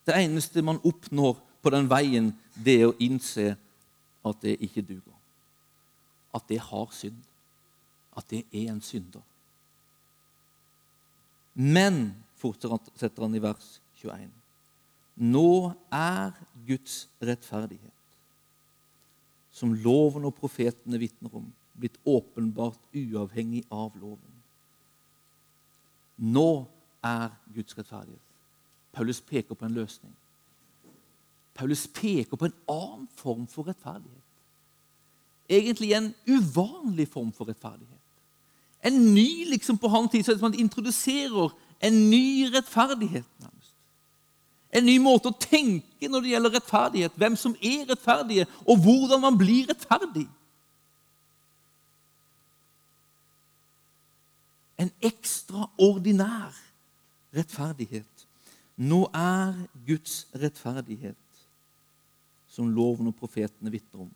Det 0.06 0.18
eneste 0.18 0.62
man 0.66 0.82
oppnår 0.82 1.38
på 1.66 1.74
den 1.74 1.88
veien, 1.90 2.30
det 2.54 2.76
er 2.78 2.92
å 2.92 2.98
innse 3.02 3.56
at 4.26 4.42
det 4.44 4.60
ikke 4.62 4.84
duger. 4.86 5.16
At 6.36 6.46
det 6.52 6.60
har 6.62 6.92
synd. 6.94 7.18
At 8.16 8.30
det 8.30 8.44
er 8.54 8.70
en 8.70 8.84
synder. 8.86 9.24
Men, 11.56 12.14
fortsetter 12.38 13.24
han 13.24 13.36
i 13.38 13.42
vers 13.42 13.78
21, 14.02 14.30
nå 15.16 15.72
er 15.96 16.36
Guds 16.68 17.06
rettferdighet, 17.24 17.94
som 19.56 19.72
loven 19.80 20.28
og 20.28 20.36
profetene 20.36 21.00
vitner 21.00 21.38
om, 21.40 21.48
blitt 21.80 21.96
åpenbart 22.04 22.92
uavhengig 22.92 23.64
av 23.72 23.96
loven. 24.02 24.36
Nå 26.20 26.68
er 27.08 27.32
Guds 27.56 27.78
rettferdighet. 27.80 28.22
Paulus 28.96 29.24
peker 29.24 29.56
på 29.56 29.66
en 29.66 29.80
løsning. 29.80 30.14
Paulus 31.56 31.88
peker 31.88 32.36
på 32.36 32.46
en 32.46 32.56
annen 32.70 33.08
form 33.16 33.48
for 33.48 33.68
rettferdighet. 33.68 34.22
Egentlig 35.50 35.94
en 35.94 36.14
uvanlig 36.28 37.08
form 37.08 37.32
for 37.34 37.48
rettferdighet. 37.48 38.02
En 38.86 39.14
ny 39.16 39.46
liksom 39.50 39.78
på 39.78 39.88
hans 39.88 40.12
tid, 40.12 40.24
så 40.24 40.38
man 40.42 40.54
introduserer 40.54 41.54
en 41.82 42.10
ny 42.10 42.50
rettferdighet. 42.54 43.26
nærmest. 43.40 43.74
En 44.76 44.86
ny 44.86 44.98
måte 45.00 45.32
å 45.32 45.40
tenke 45.40 46.10
når 46.10 46.22
det 46.22 46.34
gjelder 46.34 46.56
rettferdighet, 46.58 47.16
hvem 47.16 47.36
som 47.40 47.56
er 47.64 47.86
rettferdige, 47.90 48.48
og 48.68 48.82
hvordan 48.84 49.22
man 49.24 49.38
blir 49.40 49.70
rettferdig. 49.70 50.28
En 54.78 54.92
ekstraordinær 55.02 56.58
rettferdighet. 57.36 58.28
Nå 58.76 59.06
er 59.16 59.56
Guds 59.88 60.26
rettferdighet, 60.36 61.16
som 62.56 62.72
loven 62.72 63.12
og 63.12 63.18
profetene 63.20 63.72
vitner 63.74 64.06
om, 64.06 64.12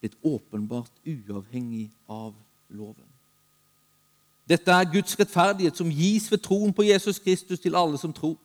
blitt 0.00 0.14
åpenbart 0.22 0.92
uavhengig 1.02 1.88
av 2.06 2.32
loven. 2.68 3.08
Dette 4.48 4.70
er 4.70 4.90
Guds 4.92 5.16
rettferdighet 5.18 5.76
som 5.80 5.90
gis 5.90 6.28
ved 6.30 6.42
troen 6.44 6.72
på 6.76 6.84
Jesus 6.84 7.18
Kristus 7.18 7.62
til 7.64 7.76
alle 7.76 7.98
som 7.98 8.12
tror. 8.12 8.36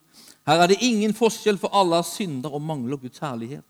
Her 0.48 0.64
er 0.64 0.72
det 0.72 0.80
ingen 0.80 1.12
forskjell, 1.14 1.58
for 1.60 1.72
alle 1.76 2.00
er 2.00 2.08
synder 2.08 2.54
og 2.56 2.64
mangler 2.64 2.96
Guds 2.96 3.20
herlighet. 3.20 3.66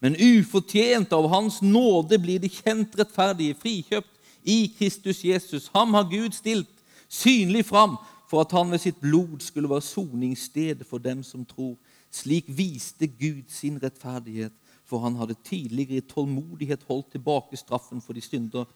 Men 0.00 0.16
ufortjent 0.20 1.12
av 1.16 1.26
Hans 1.32 1.60
nåde 1.62 2.18
blir 2.22 2.38
de 2.38 2.50
kjent 2.52 2.94
rettferdige, 2.98 3.56
frikjøpt 3.58 4.12
i 4.44 4.74
Kristus 4.78 5.24
Jesus. 5.24 5.70
Ham 5.74 5.94
har 5.96 6.08
Gud 6.10 6.36
stilt 6.36 6.70
synlig 7.08 7.64
fram 7.66 7.96
for 8.30 8.44
at 8.44 8.52
han 8.52 8.70
ved 8.70 8.82
sitt 8.82 9.00
blod 9.00 9.40
skulle 9.40 9.70
være 9.70 9.84
soningssted 9.86 10.84
for 10.88 10.98
dem 10.98 11.22
som 11.22 11.44
tror. 11.44 11.74
Slik 12.14 12.46
viste 12.46 13.08
Gud 13.10 13.50
sin 13.50 13.80
rettferdighet, 13.82 14.54
for 14.86 15.02
han 15.02 15.16
hadde 15.18 15.34
tidligere 15.42 15.98
i 15.98 16.06
tålmodighet 16.06 16.84
holdt 16.86 17.10
tilbake 17.16 17.58
straffen 17.58 18.02
for 18.04 18.14
de 18.14 18.22
synder 18.22 18.68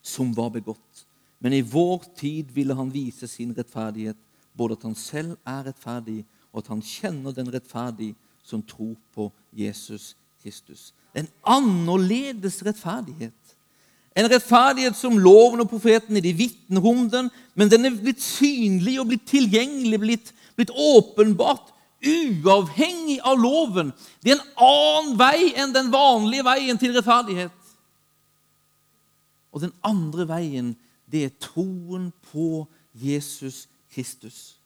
som 0.00 0.30
var 0.36 0.48
begått 0.54 1.04
men 1.40 1.56
i 1.56 1.62
vår 1.64 2.04
tid 2.16 2.52
ville 2.52 2.76
han 2.76 2.92
vise 2.92 3.28
sin 3.28 3.54
rettferdighet, 3.56 4.18
både 4.52 4.76
at 4.76 4.84
han 4.84 4.96
selv 4.98 5.38
er 5.48 5.64
rettferdig, 5.70 6.20
og 6.52 6.62
at 6.62 6.72
han 6.74 6.82
kjenner 6.84 7.32
den 7.32 7.48
rettferdige 7.52 8.16
som 8.44 8.62
tror 8.62 8.96
på 9.14 9.30
Jesus 9.56 10.12
Kristus. 10.42 10.90
En 11.16 11.28
annerledes 11.48 12.60
rettferdighet. 12.66 13.56
En 14.16 14.28
rettferdighet 14.28 14.96
som 14.98 15.16
loven 15.16 15.62
og 15.64 15.70
profetene 15.70 16.20
de 16.20 16.34
vitner 16.36 16.84
om 16.92 17.06
den, 17.08 17.30
men 17.54 17.72
den 17.72 17.88
er 17.88 17.96
blitt 17.96 18.20
synlig 18.20 18.98
og 19.00 19.08
blitt 19.08 19.24
tilgjengelig, 19.30 20.00
blitt, 20.02 20.32
blitt 20.58 20.74
åpenbart 20.74 21.72
uavhengig 22.00 23.18
av 23.26 23.38
loven. 23.40 23.92
Det 24.22 24.32
er 24.32 24.38
en 24.38 24.52
annen 24.66 25.18
vei 25.20 25.50
enn 25.60 25.74
den 25.74 25.90
vanlige 25.92 26.46
veien 26.46 26.78
til 26.80 26.94
rettferdighet. 26.96 27.56
Og 29.50 29.64
den 29.64 29.74
andre 29.84 30.26
veien 30.30 30.74
det 31.10 31.24
er 31.26 31.36
troen 31.42 32.10
på 32.30 32.64
Jesus 32.94 33.66
Kristus. 33.90 34.56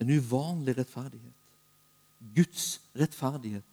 En 0.00 0.10
uvanlig 0.10 0.78
rettferdighet. 0.78 1.36
Guds 2.34 2.80
rettferdighet. 2.96 3.66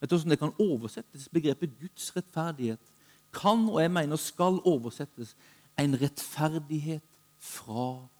Vet 0.00 0.10
du 0.10 0.16
hvordan 0.16 0.32
det 0.32 0.40
kan 0.40 0.56
oversettes? 0.60 1.28
Begrepet 1.32 1.76
Guds 1.80 2.12
rettferdighet 2.16 2.80
kan 3.32 3.68
og 3.68 3.80
jeg 3.82 3.92
mener 3.94 4.18
skal 4.18 4.58
oversettes 4.66 5.36
en 5.78 5.94
rettferdighet 6.00 7.04
fra 7.38 7.92
Gud. 8.00 8.19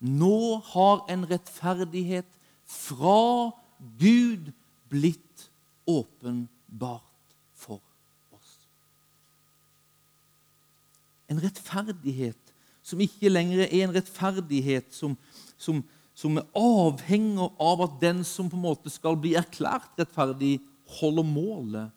Nå 0.00 0.60
har 0.72 1.04
en 1.12 1.26
rettferdighet 1.28 2.28
fra 2.64 3.50
Gud 4.00 4.52
blitt 4.88 5.50
åpenbart. 5.86 7.06
for 7.54 7.80
oss. 8.32 8.52
En 11.28 11.42
rettferdighet 11.42 12.54
som 12.82 13.00
ikke 13.04 13.28
lenger 13.28 13.66
er 13.66 13.84
en 13.84 13.92
rettferdighet 13.94 14.88
som, 14.96 15.16
som, 15.60 15.82
som 16.16 16.40
avhenger 16.56 17.52
av 17.60 17.84
at 17.84 18.00
den 18.00 18.24
som 18.24 18.48
på 18.48 18.56
en 18.56 18.64
måte 18.64 18.90
skal 18.90 19.18
bli 19.20 19.34
erklært 19.38 19.92
rettferdig, 20.00 20.56
holder 21.00 21.26
målet. 21.28 21.92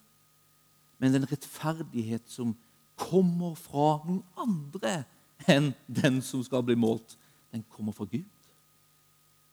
Men 1.00 1.16
en 1.16 1.30
rettferdighet 1.32 2.28
som 2.28 2.52
kommer 3.00 3.56
fra 3.58 4.04
noen 4.04 4.22
andre 4.36 5.04
enn 5.50 5.72
den 5.88 6.20
som 6.24 6.44
skal 6.46 6.64
bli 6.68 6.76
målt. 6.80 7.16
Den 7.54 7.64
kommer 7.70 7.92
fra 7.92 8.06
Gud. 8.06 8.26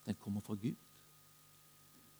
Den 0.07 0.17
kommer 0.21 0.41
fra 0.41 0.55
Gud. 0.55 0.75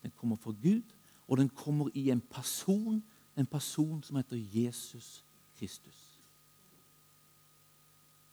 Den 0.03 0.12
kommer 0.16 0.37
fra 0.37 0.55
Gud, 0.62 0.83
og 1.29 1.37
den 1.37 1.49
kommer 1.49 1.88
i 1.95 2.11
en 2.11 2.21
person, 2.21 3.05
en 3.37 3.47
person 3.47 4.03
som 4.03 4.16
heter 4.16 4.37
Jesus 4.37 5.25
Kristus 5.59 6.11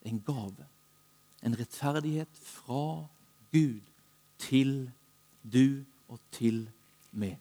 en 0.07 0.23
gave. 0.25 0.65
En 1.43 1.59
rettferdighet 1.59 2.27
fra 2.31 3.05
Gud 3.51 3.81
til 4.37 4.91
du 5.53 5.83
og 6.07 6.19
til 6.31 6.69
meg. 7.11 7.37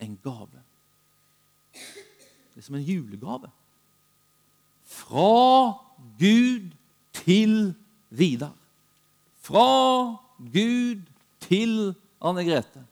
En 0.00 0.18
gave. 0.22 0.62
Det 2.54 2.62
er 2.62 2.66
som 2.66 2.74
en 2.74 2.82
julegave. 2.82 3.50
Fra 4.84 5.72
Gud 6.18 6.70
til 7.12 7.74
Vidar. 8.10 8.54
Fra 9.42 10.16
Gud 10.38 11.02
til 11.40 11.94
Anne 12.20 12.44
Grete. 12.44 12.84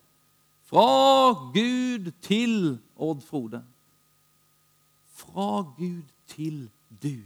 Fra 0.65 1.51
Gud 1.55 2.11
til 2.23 2.79
Odd 2.97 3.23
Frode. 3.23 3.63
Fra 5.15 5.63
Gud 5.79 6.03
til 6.27 6.69
du 7.03 7.21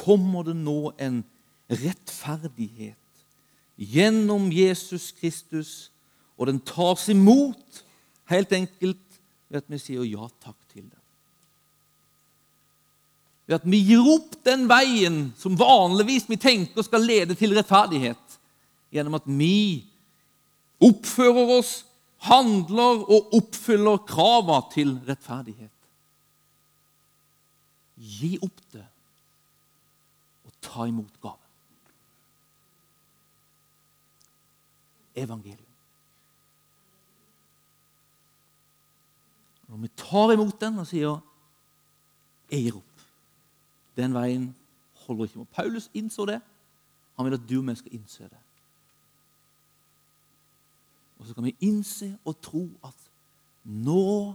kommer 0.00 0.46
det 0.46 0.56
nå 0.56 0.92
en 1.00 1.22
rettferdighet 1.70 2.96
gjennom 3.80 4.48
Jesus 4.52 5.10
Kristus, 5.16 5.90
og 6.36 6.48
den 6.48 6.60
tas 6.64 7.08
imot 7.12 7.82
helt 8.32 8.52
enkelt 8.52 9.20
ved 9.48 9.62
at 9.62 9.68
vi 9.68 9.80
sier 9.80 10.06
ja 10.08 10.28
takk 10.40 10.56
til 10.72 10.86
det. 10.86 10.99
Ved 13.50 13.56
at 13.58 13.64
vi 13.66 13.80
gir 13.82 14.06
opp 14.06 14.36
den 14.46 14.68
veien 14.70 15.32
som 15.34 15.56
vanligvis 15.58 16.28
vi 16.30 16.36
tenker 16.38 16.84
skal 16.86 17.02
lede 17.02 17.34
til 17.34 17.50
rettferdighet, 17.56 18.36
gjennom 18.94 19.16
at 19.18 19.24
vi 19.26 19.82
oppfører 20.86 21.56
oss, 21.56 21.72
handler 22.30 23.00
og 23.10 23.34
oppfyller 23.34 24.04
kravene 24.06 24.70
til 24.70 24.92
rettferdighet. 25.08 25.72
Gi 27.98 28.36
opp 28.38 28.62
det 28.70 28.84
og 30.46 30.54
ta 30.62 30.86
imot 30.86 31.18
gaven. 31.18 31.50
Evangelium. 35.18 35.66
Når 39.66 39.82
vi 39.82 39.90
tar 40.04 40.36
imot 40.36 40.62
den 40.62 40.78
og 40.78 40.86
sier 40.86 41.18
'Jeg 42.50 42.62
gir 42.62 42.78
opp', 42.78 42.89
den 44.00 44.14
veien 44.16 44.48
holder 45.06 45.28
ikke. 45.28 45.44
Paulus 45.54 45.90
innså 45.94 46.26
det. 46.26 46.40
Han 47.16 47.26
vil 47.26 47.36
at 47.36 47.48
du 47.48 47.58
og 47.60 47.66
vi 47.68 47.74
skal 47.74 47.94
innse 47.94 48.28
det. 48.28 48.42
Og 51.20 51.26
så 51.26 51.34
kan 51.34 51.44
vi 51.44 51.56
innse 51.60 52.14
og 52.24 52.38
tro 52.40 52.64
at 52.84 53.08
nå 53.64 54.34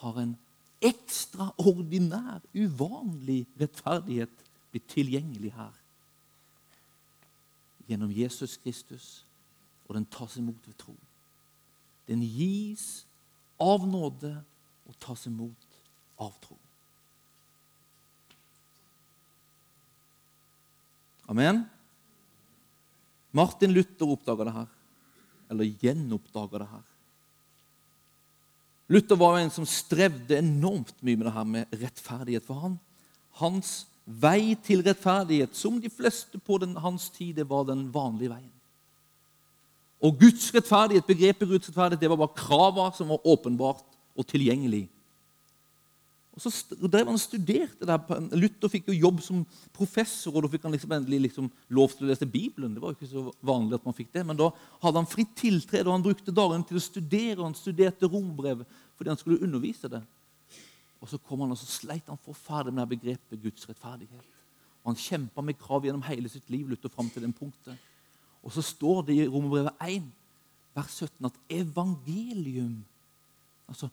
har 0.00 0.20
en 0.20 0.36
ekstraordinær, 0.84 2.40
uvanlig 2.54 3.44
rettferdighet 3.60 4.44
blitt 4.72 4.88
tilgjengelig 4.92 5.52
her 5.54 5.72
gjennom 7.88 8.12
Jesus 8.12 8.56
Kristus, 8.56 9.26
og 9.88 9.98
den 9.98 10.06
tas 10.08 10.38
imot 10.40 10.64
ved 10.64 10.76
tro. 10.80 10.94
Den 12.08 12.22
gis 12.24 13.04
av 13.60 13.84
nåde 13.88 14.32
og 14.88 14.96
tas 15.00 15.26
imot 15.28 15.68
av 16.20 16.32
tro. 16.40 16.56
Amen. 21.30 21.64
Martin 23.34 23.72
Luther 23.74 24.10
oppdaga 24.14 24.46
det 24.46 24.54
her, 24.54 24.66
eller 25.50 25.72
gjenoppdaga 25.82 26.60
det 26.62 26.68
her. 26.70 26.84
Luther 28.92 29.16
var 29.16 29.38
en 29.40 29.50
som 29.50 29.66
strevde 29.66 30.38
enormt 30.38 30.96
mye 31.00 31.16
med 31.16 31.26
det 31.26 31.34
her 31.34 31.48
med 31.48 31.78
rettferdighet. 31.80 32.44
For 32.46 32.60
han, 32.60 32.76
hans 33.40 33.86
vei 34.04 34.54
til 34.62 34.84
rettferdighet, 34.84 35.56
som 35.56 35.80
de 35.80 35.90
fleste 35.90 36.38
på 36.38 36.60
den, 36.60 36.76
hans 36.76 37.08
tid, 37.10 37.34
det 37.40 37.48
var 37.48 37.64
den 37.66 37.86
vanlige 37.94 38.34
veien. 38.34 38.52
Og 40.04 40.18
Guds 40.20 40.50
rettferdighet, 40.52 41.06
begrepet 41.08 41.48
Guds 41.48 41.70
rettferdighet, 41.70 42.02
det 42.04 42.12
var 42.12 42.20
bare 42.20 42.36
krava 42.36 42.90
som 42.92 43.08
var 43.14 43.24
åpenbart 43.24 43.86
og 44.14 44.26
tilgjengelig. 44.28 44.84
Og 46.34 46.42
Så 46.42 46.50
drev 46.82 47.06
han 47.06 47.14
og 47.14 47.22
studerte 47.22 47.86
der. 47.86 48.22
Luther 48.34 48.70
fikk 48.70 48.88
jo 48.90 48.96
jobb 48.96 49.20
som 49.22 49.44
professor, 49.74 50.34
og 50.34 50.42
da 50.42 50.50
fikk 50.50 50.64
han 50.66 50.74
liksom 50.74 50.94
endelig 50.96 51.20
liksom 51.28 51.50
lov 51.76 51.94
til 51.94 52.06
å 52.06 52.10
lese 52.10 52.26
Bibelen. 52.26 52.72
Det 52.74 52.82
var 52.82 52.90
jo 52.90 52.98
ikke 52.98 53.10
så 53.12 53.22
vanlig 53.38 53.78
at 53.78 53.86
man 53.86 53.94
fikk 53.94 54.10
det, 54.16 54.24
Men 54.26 54.40
da 54.40 54.48
hadde 54.82 54.98
han 54.98 55.10
fritt 55.10 55.36
tiltred, 55.38 55.86
og 55.86 55.94
han 55.94 56.02
brukte 56.02 56.34
dagen 56.34 56.64
til 56.66 56.80
å 56.80 56.82
studere. 56.82 57.38
og 57.38 57.46
Han 57.46 57.54
studerte 57.58 58.10
rombrevet 58.10 58.66
fordi 58.96 59.10
han 59.10 59.18
skulle 59.18 59.42
undervise 59.42 59.88
det. 59.90 60.02
Og 61.00 61.08
Så 61.08 61.18
kom 61.18 61.40
han 61.40 61.52
og 61.52 61.58
så 61.58 61.66
sleit 61.66 62.08
han 62.08 62.18
forferdelig 62.18 62.74
med 62.74 62.88
begrepet 62.88 63.42
Guds 63.42 63.68
rettferdighet. 63.68 64.26
Og 64.82 64.90
Han 64.90 64.96
kjempa 64.96 65.42
med 65.42 65.58
krav 65.58 65.84
gjennom 65.84 66.02
hele 66.02 66.28
sitt 66.28 66.50
liv 66.50 66.68
Luther 66.68 66.90
fram 66.90 67.10
til 67.10 67.22
den 67.22 67.32
punktet. 67.32 67.78
Og 68.42 68.52
så 68.52 68.62
står 68.62 69.06
det 69.06 69.14
i 69.16 69.28
Romerbrevet 69.28 69.72
1, 69.80 70.10
vers 70.74 70.90
17, 70.98 71.26
at 71.26 71.38
evangelium 71.48 72.84
Altså, 73.64 73.88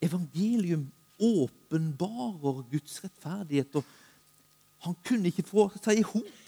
evangelium 0.00 0.84
åpenbarer 1.20 2.64
Guds 2.70 3.04
rettferdighet. 3.04 3.76
og 3.76 3.84
Han 4.86 4.96
kunne 5.06 5.26
ikke 5.28 5.42
få, 5.42 5.68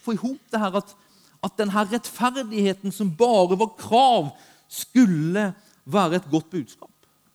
få 0.02 0.12
i 0.12 0.20
hop 0.20 0.50
det 0.50 0.60
her 0.60 0.80
at, 0.80 0.96
at 1.44 1.58
denne 1.58 1.84
rettferdigheten 1.92 2.92
som 2.92 3.16
bare 3.16 3.58
var 3.58 3.76
krav, 3.78 4.32
skulle 4.72 5.52
være 5.84 6.16
et 6.16 6.28
godt 6.30 6.50
budskap. 6.50 6.90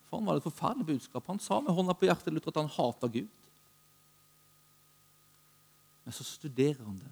For 0.10 0.18
han 0.18 0.26
var 0.26 0.40
et 0.40 0.44
forferdelig 0.44 0.86
budskap. 0.86 1.28
Han 1.28 1.40
sa 1.40 1.60
med 1.60 1.76
hånda 1.76 1.94
på 1.94 2.08
hjertet 2.08 2.34
Luther 2.34 2.54
at 2.54 2.62
han 2.64 2.72
hata 2.72 3.08
Gud. 3.08 3.28
Men 6.06 6.16
så 6.16 6.24
studerer 6.24 6.84
han 6.86 6.96
det, 7.02 7.12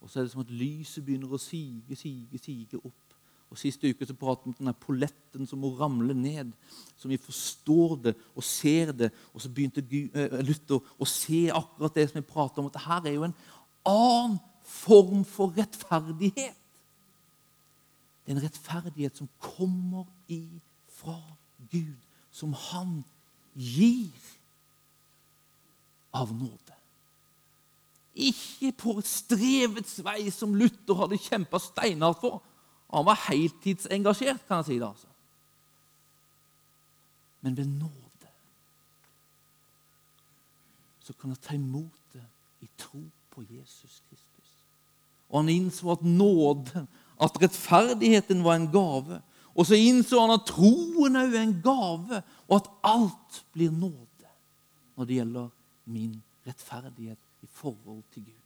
og 0.00 0.10
så 0.10 0.20
er 0.20 0.22
det 0.22 0.32
som 0.32 0.44
at 0.44 0.50
lyset 0.54 1.04
begynner 1.04 1.32
å 1.34 1.40
sige, 1.42 1.96
sige, 1.98 2.38
sige 2.38 2.78
opp. 2.78 3.05
Og 3.56 3.60
Siste 3.62 3.88
uke 3.88 4.04
så 4.04 4.12
pratet 4.12 4.44
vi 4.44 4.50
om 4.52 4.56
denne 4.58 4.74
polletten 4.76 5.46
som 5.48 5.62
må 5.64 5.70
ramle 5.78 6.12
ned. 6.12 6.50
Som 7.00 7.08
vi 7.08 7.16
forstår 7.16 7.94
det 8.04 8.12
og 8.36 8.44
ser 8.44 8.92
det. 8.92 9.08
Og 9.32 9.40
så 9.40 9.48
begynte 9.48 9.80
eh, 9.80 10.34
Luther 10.44 10.84
å 11.00 11.08
se 11.08 11.46
akkurat 11.48 11.96
det 11.96 12.10
som 12.10 12.18
vi 12.20 12.28
prater 12.28 12.60
om. 12.60 12.68
At 12.68 12.76
dette 12.76 13.08
er 13.08 13.16
jo 13.16 13.24
en 13.24 13.36
annen 13.88 14.36
form 14.66 15.22
for 15.24 15.56
rettferdighet. 15.56 16.58
Det 18.26 18.34
er 18.34 18.36
en 18.36 18.44
rettferdighet 18.44 19.16
som 19.16 19.30
kommer 19.40 20.04
ifra 20.28 21.16
Gud. 21.72 21.96
Som 22.28 22.52
Han 22.52 22.98
gir 23.56 24.12
av 26.12 26.34
nåde. 26.36 26.76
Ikke 28.16 28.74
på 28.76 28.98
strevets 29.00 29.96
vei, 30.04 30.26
som 30.28 30.52
Luther 30.56 31.00
hadde 31.00 31.22
kjempa 31.24 31.60
steinhardt 31.60 32.20
for 32.20 32.42
han 32.96 33.06
var 33.06 33.20
heltidsengasjert, 33.28 34.46
kan 34.48 34.62
jeg 34.62 34.68
si 34.70 34.78
det. 34.78 34.88
altså. 34.88 35.06
Men 37.40 37.56
ved 37.56 37.66
nåde 37.66 38.02
så 41.06 41.14
kan 41.14 41.30
jeg 41.30 41.42
ta 41.42 41.54
imot 41.54 42.14
det 42.14 42.24
i 42.64 42.68
tro 42.78 43.04
på 43.30 43.44
Jesus 43.46 44.00
Kristus. 44.08 44.48
Og 45.28 45.38
han 45.42 45.52
innså 45.52 45.92
at 45.94 46.02
nåde, 46.02 46.86
at 47.22 47.38
rettferdigheten 47.42 48.42
var 48.44 48.58
en 48.58 48.70
gave. 48.72 49.20
Og 49.54 49.68
så 49.68 49.78
innså 49.78 50.20
han 50.20 50.34
at 50.34 50.48
troen 50.48 51.18
òg 51.20 51.36
er 51.36 51.44
en 51.44 51.54
gave, 51.62 52.22
og 52.48 52.56
at 52.58 52.72
alt 52.90 53.38
blir 53.54 53.70
nåde 53.70 54.32
når 54.96 55.08
det 55.08 55.20
gjelder 55.20 55.48
min 55.92 56.16
rettferdighet 56.46 57.18
i 57.44 57.48
forhold 57.52 58.02
til 58.14 58.24
Gud. 58.24 58.44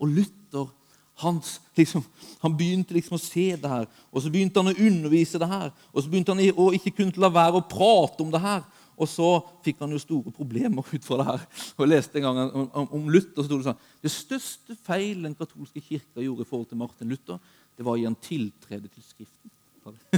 Og 0.00 0.08
Luther 0.08 0.74
han, 1.20 1.40
liksom, 1.76 2.04
han, 2.40 2.56
begynte 2.56 2.96
liksom 2.96 3.16
å 3.16 3.22
se 3.22 3.46
det 3.60 3.70
her, 3.70 3.86
og 4.10 4.22
så 4.22 4.32
begynte 4.32 4.62
han 4.62 4.72
å 4.72 4.76
undervise 4.88 5.40
det 5.40 5.48
her. 5.50 5.70
Og 5.92 6.02
så 6.02 6.12
begynte 6.12 6.34
han 6.34 6.42
å 6.56 6.70
ikke 6.76 6.94
kunne 6.96 7.22
la 7.22 7.30
være 7.32 7.60
å 7.60 7.66
prate 7.68 8.24
om 8.24 8.32
det 8.32 8.42
her. 8.42 8.64
Og 9.00 9.08
så 9.08 9.28
fikk 9.64 9.78
han 9.80 9.94
jo 9.94 10.00
store 10.00 10.32
problemer 10.36 10.84
ut 10.84 11.06
fra 11.06 11.20
det 11.20 11.28
her. 11.30 11.44
Og 11.76 11.86
Jeg 11.86 11.92
leste 11.94 12.20
en 12.20 12.26
gang 12.26 12.40
om, 12.44 12.66
om, 12.82 12.90
om 12.98 13.06
Luther. 13.08 13.40
så 13.40 13.46
sto 13.48 13.56
Det 13.56 13.68
sånn, 13.70 13.86
det 14.04 14.12
største 14.12 14.76
feilen 14.84 15.30
den 15.30 15.38
katolske 15.38 15.80
kirka 15.80 16.20
gjorde 16.20 16.44
i 16.44 16.50
forhold 16.50 16.68
til 16.68 16.80
Martin 16.82 17.08
Luther, 17.08 17.40
det 17.76 17.86
var 17.86 17.96
å 17.96 18.00
gi 18.00 18.04
han 18.08 18.18
tiltrede 18.20 18.92
til 18.92 19.06
Skriften. 19.06 19.54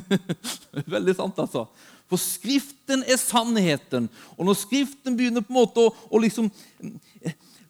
Veldig 0.97 1.15
sant, 1.15 1.38
altså. 1.38 1.69
For 2.11 2.19
Skriften 2.19 3.05
er 3.07 3.21
sannheten. 3.23 4.09
Og 4.35 4.49
når 4.49 4.59
Skriften 4.65 5.15
begynner 5.17 5.47
på 5.47 5.55
en 5.55 5.61
måte 5.61 5.85
å, 5.85 5.93
å 6.11 6.23
liksom 6.23 6.51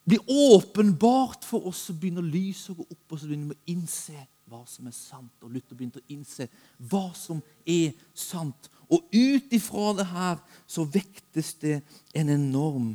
blir 0.05 0.21
åpenbart 0.27 1.45
for 1.45 1.67
oss, 1.67 1.87
så 1.87 1.95
begynner 1.95 2.27
lyset 2.27 2.73
å 2.73 2.81
gå 2.81 2.87
opp, 2.91 3.05
og 3.13 3.21
så 3.21 3.29
begynner 3.29 3.53
vi 3.53 3.59
å 3.59 3.75
innse 3.77 4.25
hva 4.51 4.63
som 4.69 4.89
er 4.91 4.97
sant. 4.97 5.35
Og 5.41 5.53
Luther 5.55 5.79
begynte 5.79 6.03
å 6.03 6.11
innse 6.13 6.49
hva 6.91 7.07
som 7.17 7.41
er 7.69 7.95
sant. 8.15 8.69
Og 8.93 9.07
ut 9.15 9.55
ifra 9.55 9.93
det 9.97 10.09
her 10.11 10.43
så 10.67 10.85
vektes 10.85 11.55
det 11.63 11.79
en 12.19 12.33
enorm 12.35 12.93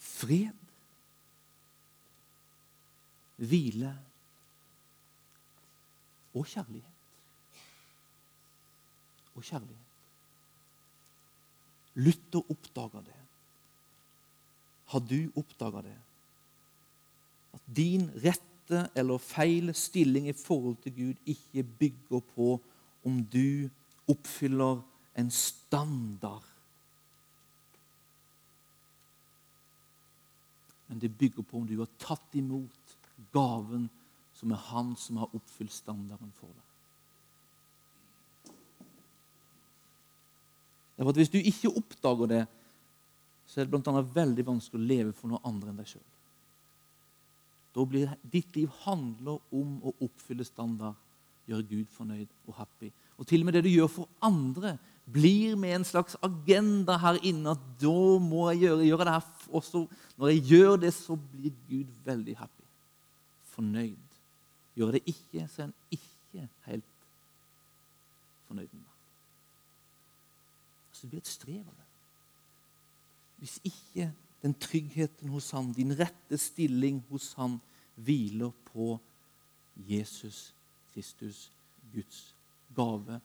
fred. 0.00 0.56
Hvile 3.42 3.92
og 6.32 6.46
kjærlighet. 6.48 6.88
Og 9.36 9.44
kjærlighet. 9.44 9.88
Luther 11.94 12.50
oppdaga 12.50 13.02
det. 13.04 13.18
Har 14.92 15.04
du 15.04 15.18
oppdaga 15.36 15.82
det? 15.84 15.98
At 17.54 17.62
din 17.76 18.08
rette 18.24 18.86
eller 18.96 19.20
feil 19.20 19.72
stilling 19.76 20.28
i 20.30 20.36
forhold 20.36 20.78
til 20.82 20.94
Gud 20.96 21.28
ikke 21.28 21.62
bygger 21.62 22.22
på 22.34 22.54
om 23.04 23.20
du 23.24 23.68
oppfyller 24.08 24.80
en 25.18 25.30
standard. 25.30 26.44
Men 30.86 31.00
det 31.00 31.18
bygger 31.18 31.42
på 31.42 31.56
om 31.56 31.66
du 31.66 31.78
har 31.78 31.90
tatt 31.98 32.34
imot 32.36 32.96
gaven 33.32 33.88
som 34.36 34.52
er 34.52 34.60
Han 34.72 34.96
som 34.96 35.20
har 35.22 35.34
oppfylt 35.36 35.72
standarden 35.72 36.32
for 36.36 36.50
deg. 36.52 36.68
Det 40.96 41.04
er 41.04 41.08
at 41.08 41.16
Hvis 41.16 41.32
du 41.32 41.38
ikke 41.38 41.72
oppdager 41.72 42.26
det, 42.28 42.42
så 43.46 43.60
er 43.60 43.64
det 43.64 43.72
blant 43.72 43.88
annet 43.88 44.10
veldig 44.14 44.44
vanskelig 44.46 44.80
å 44.80 44.88
leve 44.90 45.14
for 45.16 45.32
noe 45.32 45.40
andre 45.48 45.72
enn 45.72 45.80
deg 45.80 45.88
sjøl. 45.94 46.11
Da 47.72 47.84
blir 47.88 48.12
ditt 48.32 48.52
liv 48.56 48.70
handler 48.84 49.40
om 49.54 49.78
å 49.80 49.94
oppfylle 50.04 50.44
standard, 50.44 50.98
gjøre 51.48 51.66
Gud 51.70 51.92
fornøyd 51.94 52.28
og 52.46 52.56
happy. 52.60 52.92
Og 53.18 53.26
til 53.28 53.42
og 53.42 53.48
med 53.48 53.56
det 53.56 53.64
du 53.66 53.72
gjør 53.72 53.90
for 53.90 54.10
andre, 54.24 54.76
blir 55.12 55.56
med 55.58 55.74
en 55.76 55.86
slags 55.86 56.14
agenda 56.22 56.98
her 57.02 57.18
inne 57.26 57.56
at 57.56 57.62
da 57.80 58.18
må 58.22 58.44
jeg 58.52 58.62
gjøre, 58.66 58.86
gjøre 58.86 59.06
det 59.08 59.14
her 59.16 59.48
også. 59.58 59.82
Når 60.20 60.32
jeg 60.32 60.44
gjør 60.52 60.76
det, 60.84 60.92
så 60.94 61.16
blir 61.16 61.56
Gud 61.68 61.96
veldig 62.04 62.36
happy. 62.38 62.66
Fornøyd. 63.54 64.18
Gjør 64.78 64.94
det 64.96 65.02
ikke, 65.06 65.48
så 65.48 65.64
er 65.64 65.66
han 65.66 65.74
ikke 65.90 66.48
helt 66.68 66.92
fornøyd 68.48 68.68
med 68.68 68.80
meg. 68.80 68.98
Altså, 70.90 71.02
det 71.02 71.10
blir 71.10 71.24
et 71.24 71.32
strev 71.32 71.60
av 71.60 71.74
det. 71.74 71.88
Hvis 73.42 73.58
ikke 73.66 74.12
den 74.42 74.54
tryggheten 74.54 75.30
hos 75.30 75.50
ham, 75.54 75.70
din 75.74 75.94
rette 75.98 76.38
stilling 76.38 77.02
hos 77.10 77.32
ham, 77.38 77.60
hviler 77.94 78.50
på 78.72 78.96
Jesus 79.76 80.54
Kristus, 80.92 81.50
Guds 81.92 82.34
gave, 82.74 83.20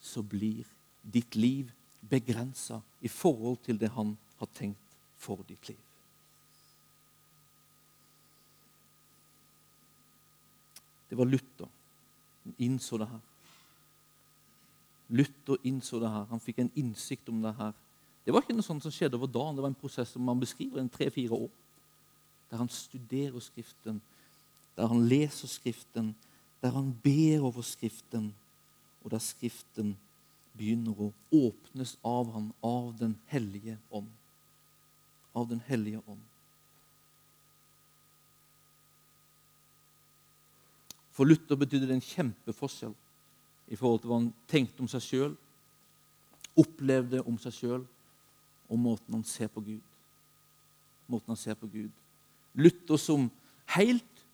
så 0.00 0.22
blir 0.22 0.64
ditt 1.02 1.36
liv 1.36 1.70
begrensa 2.00 2.80
i 3.00 3.08
forhold 3.08 3.62
til 3.64 3.80
det 3.80 3.92
han 3.94 4.16
har 4.40 4.50
tenkt 4.54 4.98
for 5.16 5.40
ditt 5.48 5.68
liv. 5.68 5.80
Det 11.08 11.18
var 11.18 11.30
Luther 11.30 11.70
som 12.42 12.54
innså 12.58 12.98
det 12.98 13.06
her. 13.08 13.20
Luther 15.08 15.56
innså 15.62 16.00
det 16.00 16.10
her. 16.10 16.24
Han 16.28 16.40
fikk 16.40 16.58
en 16.58 16.72
innsikt 16.74 17.28
om 17.28 17.40
det 17.42 17.54
her. 17.56 17.72
Det 18.24 18.32
var 18.32 18.40
ikke 18.40 18.56
noe 18.56 18.64
sånt 18.64 18.84
som 18.84 18.92
skjedde 18.92 19.18
over 19.18 19.28
dagen. 19.28 19.56
Det 19.56 19.64
var 19.64 19.72
en 19.72 19.80
prosess 19.80 20.14
som 20.14 20.24
man 20.24 20.40
beskriver 20.40 20.80
i 20.80 20.88
tre-fire 20.92 21.36
år. 21.36 21.50
Der 22.50 22.60
han 22.60 22.70
studerer 22.72 23.40
Skriften, 23.40 24.00
der 24.76 24.88
han 24.88 25.04
leser 25.08 25.48
Skriften, 25.48 26.14
der 26.62 26.72
han 26.72 26.94
ber 27.04 27.44
over 27.44 27.62
Skriften, 27.62 28.32
og 29.04 29.10
der 29.12 29.20
Skriften 29.20 29.96
begynner 30.56 30.96
å 30.96 31.10
åpnes 31.34 31.96
av 32.06 32.30
han, 32.32 32.52
av 32.64 32.94
Den 32.98 33.18
hellige 33.28 33.76
ånd. 33.90 34.08
Av 35.34 35.48
Den 35.50 35.60
hellige 35.66 36.00
ånd. 36.06 36.22
For 41.14 41.28
Luther 41.28 41.58
betydde 41.58 41.86
det 41.90 41.98
en 41.98 42.08
kjempeforskjell 42.08 42.94
i 43.70 43.76
forhold 43.78 44.00
til 44.02 44.10
hva 44.10 44.16
han 44.18 44.32
tenkte 44.50 44.82
om 44.82 44.88
seg 44.90 45.04
sjøl, 45.04 45.34
opplevde 46.58 47.22
om 47.22 47.36
seg 47.42 47.54
sjøl, 47.54 47.84
og 48.68 48.78
måten 48.78 49.14
han 49.14 49.24
ser 49.24 49.48
på 49.52 49.60
Gud. 49.60 49.82
Måten 51.06 51.34
han 51.34 51.40
ser 51.40 51.54
på 51.54 51.66
Gud. 51.66 51.90
Luther 52.54 52.96
som 52.96 53.30
helt 53.76 54.24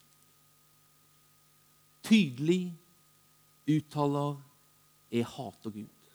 tydelig 2.03 2.75
uttaler 3.69 4.37
'Jeg 5.11 5.27
hater 5.27 5.71
Gud'. 5.71 6.11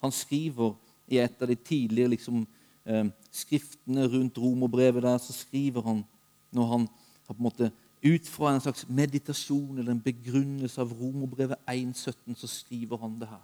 Han 0.00 0.12
skriver 0.12 0.74
i 1.08 1.18
et 1.18 1.42
av 1.42 1.48
de 1.48 1.54
tidlige 1.54 2.08
liksom, 2.08 2.46
eh, 2.86 3.04
skriftene 3.30 4.06
rundt 4.08 4.38
romerbrevet 4.38 5.02
der, 5.02 5.18
så 5.18 5.32
skriver 5.32 5.82
han 5.82 6.04
når 6.52 6.66
han 6.66 6.88
har 7.26 7.34
på 7.34 7.38
en 7.38 7.42
måte 7.42 7.72
ut 8.02 8.28
fra 8.28 8.54
en 8.54 8.60
slags 8.60 8.86
meditasjon 8.88 9.78
eller 9.78 9.92
en 9.92 10.00
begrunnelse 10.00 10.80
av 10.80 10.92
Romerbrevet 10.92 11.60
1,17 11.68 12.34
så 12.36 12.48
skriver 12.48 12.96
han 12.98 13.18
det 13.20 13.28
her. 13.28 13.42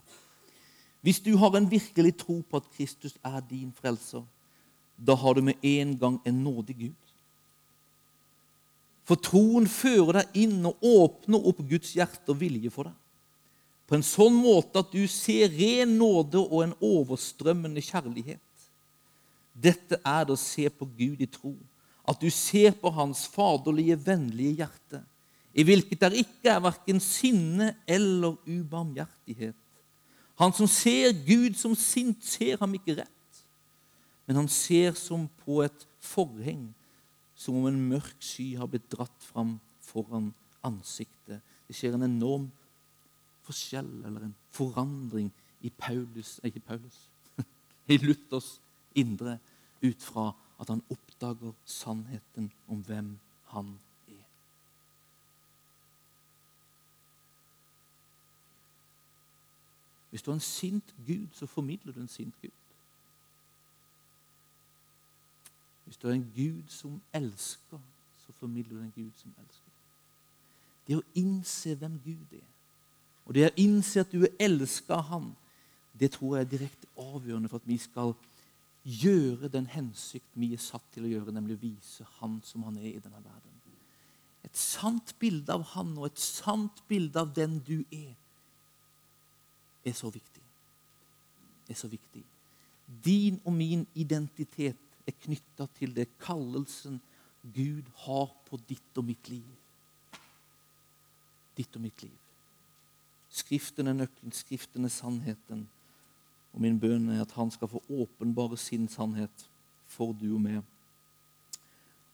Hvis 1.01 1.19
du 1.23 1.35
har 1.37 1.55
en 1.55 1.69
virkelig 1.71 2.15
tro 2.17 2.41
på 2.41 2.59
at 2.59 2.71
Kristus 2.75 3.15
er 3.25 3.39
din 3.49 3.71
frelser, 3.75 4.23
da 4.97 5.15
har 5.15 5.37
du 5.37 5.41
med 5.45 5.61
en 5.61 5.93
gang 5.99 6.17
en 6.25 6.43
nådig 6.43 6.75
Gud. 6.77 7.03
For 9.07 9.19
troen 9.23 9.69
fører 9.71 10.21
deg 10.21 10.39
inn 10.43 10.65
og 10.67 10.81
åpner 10.83 11.45
opp 11.47 11.61
Guds 11.69 11.93
hjerte 11.95 12.33
og 12.33 12.41
vilje 12.41 12.71
for 12.73 12.89
deg. 12.89 12.97
På 13.87 13.95
en 13.95 14.03
sånn 14.03 14.35
måte 14.35 14.81
at 14.83 14.91
du 14.91 15.05
ser 15.07 15.53
ren 15.53 15.93
nåde 15.95 16.41
og 16.41 16.59
en 16.65 16.75
overstrømmende 16.83 17.83
kjærlighet. 17.85 18.43
Dette 19.55 20.01
er 20.03 20.27
det 20.27 20.35
å 20.35 20.41
se 20.41 20.67
på 20.69 20.89
Gud 20.97 21.23
i 21.23 21.29
tro 21.31 21.55
at 22.07 22.21
du 22.23 22.29
ser 22.31 22.71
på 22.79 22.87
hans 22.95 23.25
faderlige, 23.27 23.97
vennlige 23.99 24.61
hjerte, 24.61 25.01
i 25.57 25.65
hvilket 25.67 25.99
der 25.99 26.13
ikke 26.15 26.53
er 26.53 26.61
verken 26.63 27.01
sinne 27.03 27.73
eller 27.83 28.37
ubarmhjertighet. 28.47 29.57
Han 30.37 30.53
som 30.53 30.69
ser 30.69 31.15
Gud 31.25 31.57
som 31.57 31.73
sint, 31.75 32.21
ser 32.25 32.59
ham 32.61 32.75
ikke 32.77 32.99
rett, 32.99 33.39
men 34.27 34.41
han 34.41 34.49
ser 34.51 34.93
som 34.99 35.25
på 35.43 35.61
et 35.65 35.87
forheng, 36.03 36.69
som 37.37 37.57
om 37.57 37.67
en 37.69 37.79
mørk 37.89 38.17
sky 38.23 38.51
har 38.59 38.69
blitt 38.69 38.89
dratt 38.91 39.23
fram 39.23 39.55
foran 39.85 40.31
ansiktet. 40.65 41.41
Det 41.67 41.75
skjer 41.77 41.95
en 41.97 42.05
enorm 42.05 42.47
forskjell, 43.47 43.89
eller 44.05 44.27
en 44.27 44.35
forandring, 44.53 45.31
i 45.65 45.71
Paulus, 45.73 46.35
ikke 46.45 46.61
Paulus, 46.61 47.07
i 47.93 47.97
Luthers 47.97 48.59
indre 48.93 49.39
ut 49.81 50.03
fra 50.05 50.29
at 50.61 50.69
han 50.69 50.83
oppdager 50.93 51.55
sannheten 51.65 52.51
om 52.69 52.83
hvem 52.85 53.15
han 53.53 53.73
er. 53.73 53.86
Hvis 60.09 60.21
du 60.21 60.31
har 60.31 60.35
en 60.35 60.43
sint 60.43 60.95
Gud, 61.07 61.27
så 61.33 61.45
formidler 61.45 61.93
du 61.93 62.01
en 62.01 62.07
sint 62.07 62.35
Gud. 62.41 62.51
Hvis 65.85 65.97
du 65.97 66.07
har 66.07 66.15
en 66.15 66.31
Gud 66.35 66.63
som 66.67 67.01
elsker, 67.13 67.79
så 68.25 68.33
formidler 68.39 68.75
du 68.75 68.81
en 68.81 68.93
Gud 68.95 69.11
som 69.15 69.31
elsker. 69.39 69.73
Det 70.87 70.97
å 70.97 71.05
innse 71.19 71.75
hvem 71.75 71.99
Gud 72.03 72.33
er, 72.35 72.47
og 73.25 73.35
det 73.35 73.49
å 73.49 73.55
innse 73.59 74.03
at 74.03 74.11
du 74.11 74.23
er 74.23 74.55
av 74.89 75.03
Han, 75.09 75.35
det 75.99 76.11
tror 76.11 76.37
jeg 76.37 76.45
er 76.45 76.51
direkte 76.51 76.87
avgjørende 76.95 77.49
for 77.49 77.59
at 77.59 77.67
vi 77.67 77.77
skal 77.77 78.13
gjøre 78.87 79.49
den 79.51 79.67
hensikt 79.67 80.29
vi 80.33 80.53
er 80.53 80.61
satt 80.63 80.85
til 80.93 81.03
å 81.03 81.11
gjøre, 81.11 81.33
nemlig 81.35 81.57
å 81.57 81.63
vise 81.65 82.07
Han 82.19 82.39
som 82.43 82.63
Han 82.63 82.77
er 82.77 82.93
i 82.93 82.99
denne 83.03 83.19
verden. 83.19 83.57
Et 84.47 84.55
sant 84.57 85.11
bilde 85.19 85.51
av 85.51 85.65
Han 85.73 85.97
og 85.97 86.05
et 86.07 86.21
sant 86.21 86.83
bilde 86.87 87.19
av 87.19 87.33
den 87.35 87.59
du 87.67 87.81
er, 87.91 88.13
er 89.87 89.95
så 89.95 90.09
viktig. 90.09 90.43
Er 91.69 91.73
så 91.73 91.87
viktig. 91.87 92.23
Din 93.05 93.39
og 93.45 93.53
min 93.53 93.87
identitet 93.95 94.77
er 95.07 95.15
knytta 95.23 95.67
til 95.75 95.95
det 95.95 96.07
kallelsen 96.19 96.99
Gud 97.55 97.87
har 98.03 98.31
på 98.47 98.59
ditt 98.69 98.99
og 98.99 99.07
mitt 99.07 99.29
liv. 99.29 99.47
Ditt 101.57 101.75
og 101.75 101.81
mitt 101.81 102.03
liv. 102.03 102.15
Skriften 103.29 103.87
er 103.87 103.95
nøkkelen, 103.95 104.31
Skriften 104.31 104.85
er 104.85 104.93
sannheten. 104.93 105.67
Og 106.53 106.61
min 106.63 106.79
bønn 106.79 107.09
er 107.13 107.21
at 107.21 107.35
han 107.37 107.51
skal 107.51 107.69
få 107.71 107.83
åpenbare 107.89 108.57
sin 108.57 108.87
sannhet 108.87 109.47
for 109.87 110.15
du 110.15 110.33
og 110.33 110.41
meg. 110.41 110.63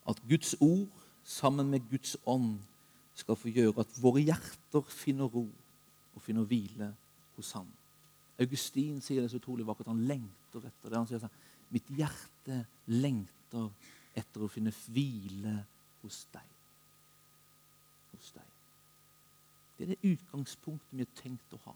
At 0.09 0.19
Guds 0.29 0.55
ord 0.59 0.89
sammen 1.23 1.69
med 1.71 1.86
Guds 1.89 2.17
ånd 2.25 2.57
skal 3.15 3.38
få 3.39 3.53
gjøre 3.53 3.86
at 3.86 4.01
våre 4.01 4.25
hjerter 4.25 4.89
finner 4.89 5.29
ro 5.29 5.45
og 6.13 6.21
finner 6.21 6.45
hvile 6.49 6.91
hos 7.37 7.53
ham. 7.57 7.69
Augustin 8.41 9.01
sier 9.01 9.21
det 9.21 9.31
så 9.31 9.39
utrolig 9.41 9.65
vakkert. 9.67 9.91
Han 9.91 10.05
lengter 10.09 10.65
etter 10.67 10.89
det. 10.89 10.97
Han 10.97 11.09
sier 11.09 11.23
sånn 11.23 11.41
Mitt 11.73 11.87
hjerte 11.97 12.59
lengter 12.93 13.71
etter 14.13 14.43
å 14.45 14.49
finne 14.51 14.69
hvile 14.93 15.55
hos 16.03 16.19
deg. 16.33 16.51
Hos 18.11 18.27
deg. 18.35 18.51
Det 19.73 19.87
er 19.87 19.95
det 19.95 20.11
utgangspunktet 20.11 20.93
vi 20.93 21.01
har 21.01 21.15
tenkt 21.17 21.55
å 21.57 21.61
ha. 21.63 21.73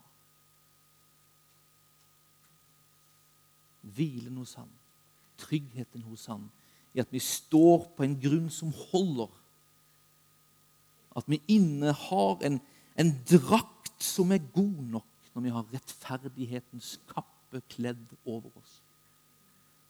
hvilen 3.95 4.37
hos 4.37 4.55
ham, 4.59 4.69
tryggheten 5.37 6.03
hos 6.09 6.25
ham, 6.31 6.47
i 6.93 7.01
at 7.01 7.11
vi 7.13 7.21
står 7.21 7.89
på 7.97 8.05
en 8.05 8.15
grunn 8.19 8.47
som 8.53 8.71
holder. 8.89 9.29
At 11.17 11.27
vi 11.29 11.41
innehar 11.51 12.43
en, 12.45 12.59
en 12.97 13.13
drakt 13.29 14.03
som 14.03 14.31
er 14.33 14.43
god 14.53 14.81
nok 14.97 15.13
når 15.37 15.43
vi 15.45 15.53
har 15.53 15.67
rettferdighetens 15.69 16.95
kappe 17.11 17.59
kledd 17.69 18.15
over 18.25 18.49
oss. 18.57 18.79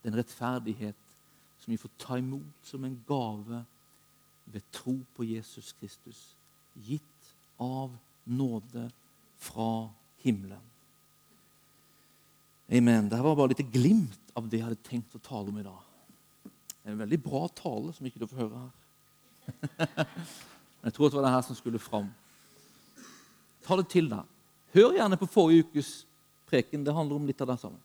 Den 0.04 0.18
rettferdighet 0.20 1.00
som 1.64 1.72
vi 1.72 1.80
får 1.80 1.94
ta 2.04 2.18
imot 2.20 2.68
som 2.68 2.84
en 2.84 2.98
gave 3.08 3.62
ved 4.52 4.68
tro 4.76 4.98
på 5.16 5.24
Jesus 5.24 5.72
Kristus, 5.80 6.36
gitt 6.76 7.32
av 7.64 7.96
nåde 8.28 8.90
fra 9.40 9.88
himmelen. 10.20 10.68
Amen. 12.68 13.08
Dette 13.08 13.24
var 13.24 13.40
bare 13.40 13.56
litt 13.56 13.72
glimt 13.72 14.36
av 14.36 14.52
det 14.52 14.60
jeg 14.60 14.68
hadde 14.68 14.84
tenkt 14.84 15.16
å 15.16 15.24
tale 15.24 15.48
om 15.48 15.64
i 15.64 15.68
dag. 15.72 15.84
Det 16.44 16.92
er 16.92 16.98
en 16.98 17.06
veldig 17.08 17.24
bra 17.24 17.48
tale 17.56 17.96
som 17.96 18.08
ikke 18.08 18.20
du 18.20 18.28
får 18.28 18.44
høre 18.44 18.66
her. 18.68 20.08
jeg 20.84 20.92
tror 20.92 21.08
det 21.08 21.22
var 21.22 21.32
det 21.32 21.38
her 21.40 21.48
som 21.48 21.56
skulle 21.56 21.80
fram. 21.80 22.12
Ta 23.64 23.80
det 23.80 23.88
til 23.96 24.12
deg. 24.12 24.37
Hør 24.78 24.94
gjerne 24.94 25.18
på 25.18 25.26
forrige 25.26 25.66
ukes 25.66 25.92
preken. 26.46 26.84
Det 26.86 26.94
handler 26.94 27.18
om 27.18 27.26
litt 27.26 27.42
av 27.42 27.50
det 27.50 27.58
samme. 27.64 27.80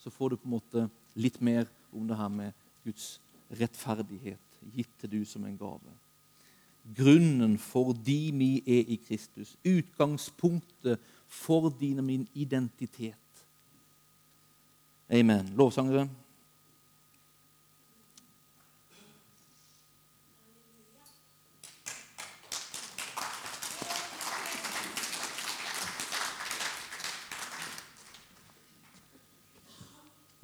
Så 0.00 0.08
får 0.10 0.32
du 0.32 0.36
på 0.40 0.48
en 0.48 0.54
måte 0.54 0.86
litt 1.18 1.36
mer 1.44 1.66
om 1.92 2.06
det 2.08 2.16
her 2.16 2.32
med 2.32 2.56
Guds 2.86 3.18
rettferdighet 3.60 4.60
gitt 4.72 4.94
til 5.00 5.12
du 5.12 5.20
som 5.28 5.44
en 5.44 5.58
gave. 5.60 5.92
Grunnen 6.96 7.58
for 7.60 7.92
de 7.92 8.18
vi 8.32 8.50
er 8.64 8.88
i 8.94 8.96
Kristus. 9.02 9.56
Utgangspunktet 9.66 11.02
for 11.28 11.68
din 11.80 12.00
og 12.00 12.06
min 12.08 12.24
identitet. 12.32 13.44
Amen. 15.12 15.52
Lovsangere. 15.58 16.08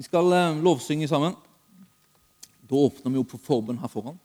Vi 0.02 0.06
skal 0.08 0.32
eh, 0.32 0.56
lovsynge 0.58 1.06
sammen. 1.08 1.36
Da 2.66 2.74
åpner 2.74 3.12
vi 3.12 3.20
opp 3.20 3.28
for 3.30 3.42
forbønn 3.44 3.76
her 3.78 3.90
foran. 3.92 4.16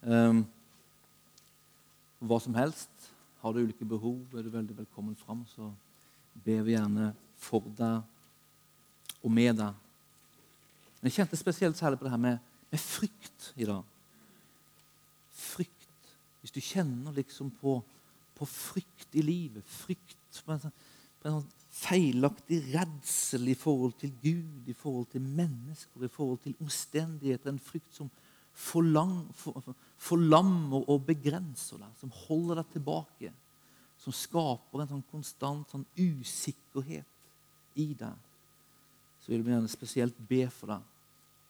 Um, 0.00 0.38
hva 2.24 2.38
som 2.40 2.56
helst. 2.56 3.10
Har 3.42 3.52
du 3.52 3.60
ulike 3.60 3.84
behov, 3.84 4.22
er 4.32 4.46
du 4.46 4.48
veldig 4.54 4.78
velkommen 4.78 5.18
fram, 5.26 5.42
så 5.52 5.68
ber 6.40 6.64
vi 6.64 6.72
gjerne 6.72 7.10
for 7.36 7.68
deg 7.76 9.20
og 9.20 9.36
med 9.42 9.60
deg. 9.60 9.76
Men 11.02 11.10
jeg 11.10 11.18
kjente 11.18 11.42
spesielt 11.42 11.76
særlig 11.76 12.00
på 12.00 12.08
det 12.08 12.14
her 12.16 12.24
med, 12.24 12.40
med 12.72 12.84
frykt 12.86 13.52
i 13.60 13.68
dag. 13.68 13.84
Frykt. 15.36 16.16
Hvis 16.40 16.56
du 16.56 16.62
kjenner 16.64 17.20
liksom 17.20 17.52
på, 17.60 17.76
på 18.40 18.52
frykt 18.56 19.20
i 19.20 19.28
livet, 19.34 19.68
frykt 19.84 20.42
på 20.46 20.56
en, 20.56 20.64
sånn, 20.64 20.76
på 21.20 21.28
en 21.28 21.42
sånn 21.42 21.57
feilaktig 21.78 22.60
redsel 22.72 23.50
i 23.52 23.56
forhold 23.58 23.94
til 24.00 24.14
Gud, 24.22 24.70
i 24.70 24.74
forhold 24.76 25.06
til 25.12 25.22
mennesker, 25.22 26.04
i 26.04 26.10
forhold 26.12 26.40
til 26.42 26.56
omstendigheter, 26.62 27.52
en 27.52 27.62
frykt 27.62 27.94
som 27.94 28.10
forlang, 28.58 29.20
for, 29.38 29.62
forlammer 29.98 30.88
og 30.90 31.06
begrenser 31.06 31.78
deg, 31.78 31.92
som 32.00 32.14
holder 32.26 32.62
deg 32.62 32.72
tilbake 32.74 33.34
som 33.98 34.14
skaper 34.14 34.82
en 34.82 34.92
sånn 34.92 35.06
konstant 35.10 35.72
sånn 35.72 35.86
usikkerhet 35.98 37.78
i 37.78 37.90
deg, 37.98 38.14
så 39.22 39.32
vil 39.32 39.44
vi 39.44 39.52
gjerne 39.52 39.70
spesielt 39.70 40.18
be 40.30 40.44
for 40.54 40.72
deg. 40.72 40.84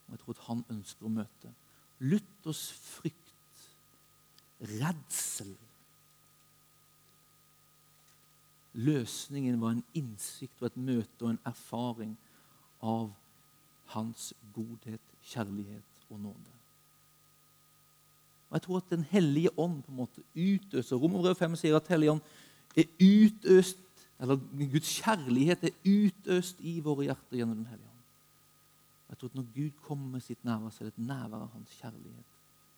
Og 0.07 0.15
jeg 0.15 0.21
tror 0.23 0.35
at 0.35 0.45
han 0.47 0.63
ønsker 0.73 1.05
å 1.05 1.13
møte. 1.13 1.51
Luthers 2.01 2.63
frykt, 2.73 3.65
redsel 4.79 5.53
Løsningen 8.73 9.61
var 9.61 9.73
en 9.73 9.83
innsikt 9.97 10.61
og 10.61 10.69
et 10.69 10.77
møte 10.77 11.25
og 11.25 11.33
en 11.33 11.41
erfaring 11.45 12.13
av 12.85 13.09
hans 13.95 14.33
godhet, 14.53 15.01
kjærlighet 15.25 16.09
og 16.09 16.19
nåde. 16.19 16.55
Og 18.49 18.53
Jeg 18.53 18.61
tror 18.61 18.77
at 18.77 18.89
Den 18.89 19.03
hellige 19.03 19.59
ånd 19.59 19.83
på 19.83 19.91
en 19.91 19.97
måte 19.97 20.21
utøser 20.35 20.95
Romerbrevet 20.95 21.37
5 21.37 21.55
sier 21.55 21.75
at 21.75 21.87
Hellige 21.87 22.11
ånd 22.11 22.21
er 22.77 22.85
utøst, 23.01 23.77
eller 24.19 24.35
Guds 24.71 24.89
kjærlighet 25.01 25.63
er 25.63 25.75
utøst 25.85 26.57
i 26.59 26.79
våre 26.79 27.03
hjerter 27.03 27.37
gjennom 27.37 27.57
Den 27.57 27.65
hellige 27.65 27.89
ånd. 27.89 28.03
Jeg 29.09 29.17
tror 29.17 29.29
at 29.29 29.35
Når 29.35 29.45
Gud 29.55 29.71
kommer 29.81 30.09
med 30.09 30.21
sitt 30.21 30.45
nærvær, 30.45 30.69
så 30.69 30.83
er 30.83 30.89
det 30.89 30.93
et 30.97 31.07
nærvær 31.07 31.45
av 31.45 31.53
hans 31.53 31.69
kjærlighet 31.81 32.25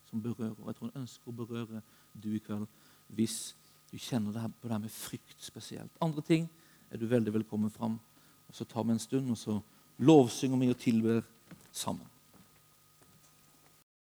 som 0.09 0.21
berører. 0.21 0.55
Og 0.59 0.67
Jeg 0.67 0.75
tror 0.75 0.91
han 0.93 1.01
ønsker 1.01 1.31
å 1.31 1.35
berøre 1.35 1.81
du 2.23 2.33
i 2.35 2.43
kveld 2.43 2.67
hvis 3.07 3.55
du 3.91 3.97
kjenner 3.99 4.31
det 4.31 4.45
på 4.61 4.67
det 4.67 4.75
her 4.75 4.83
med 4.83 4.93
frykt 4.93 5.43
spesielt. 5.43 5.91
Andre 6.01 6.23
ting 6.23 6.47
er 6.91 6.97
du 6.97 7.05
veldig 7.11 7.33
velkommen 7.33 7.71
fram. 7.71 7.99
Og 8.47 8.55
Så 8.55 8.65
tar 8.65 8.83
vi 8.83 8.91
en 8.91 8.99
stund, 8.99 9.31
og 9.31 9.37
så 9.37 9.59
lovsynger 9.97 10.57
vi 10.57 10.69
og 10.69 10.77
tilber 10.77 11.21
sammen. 11.71 12.07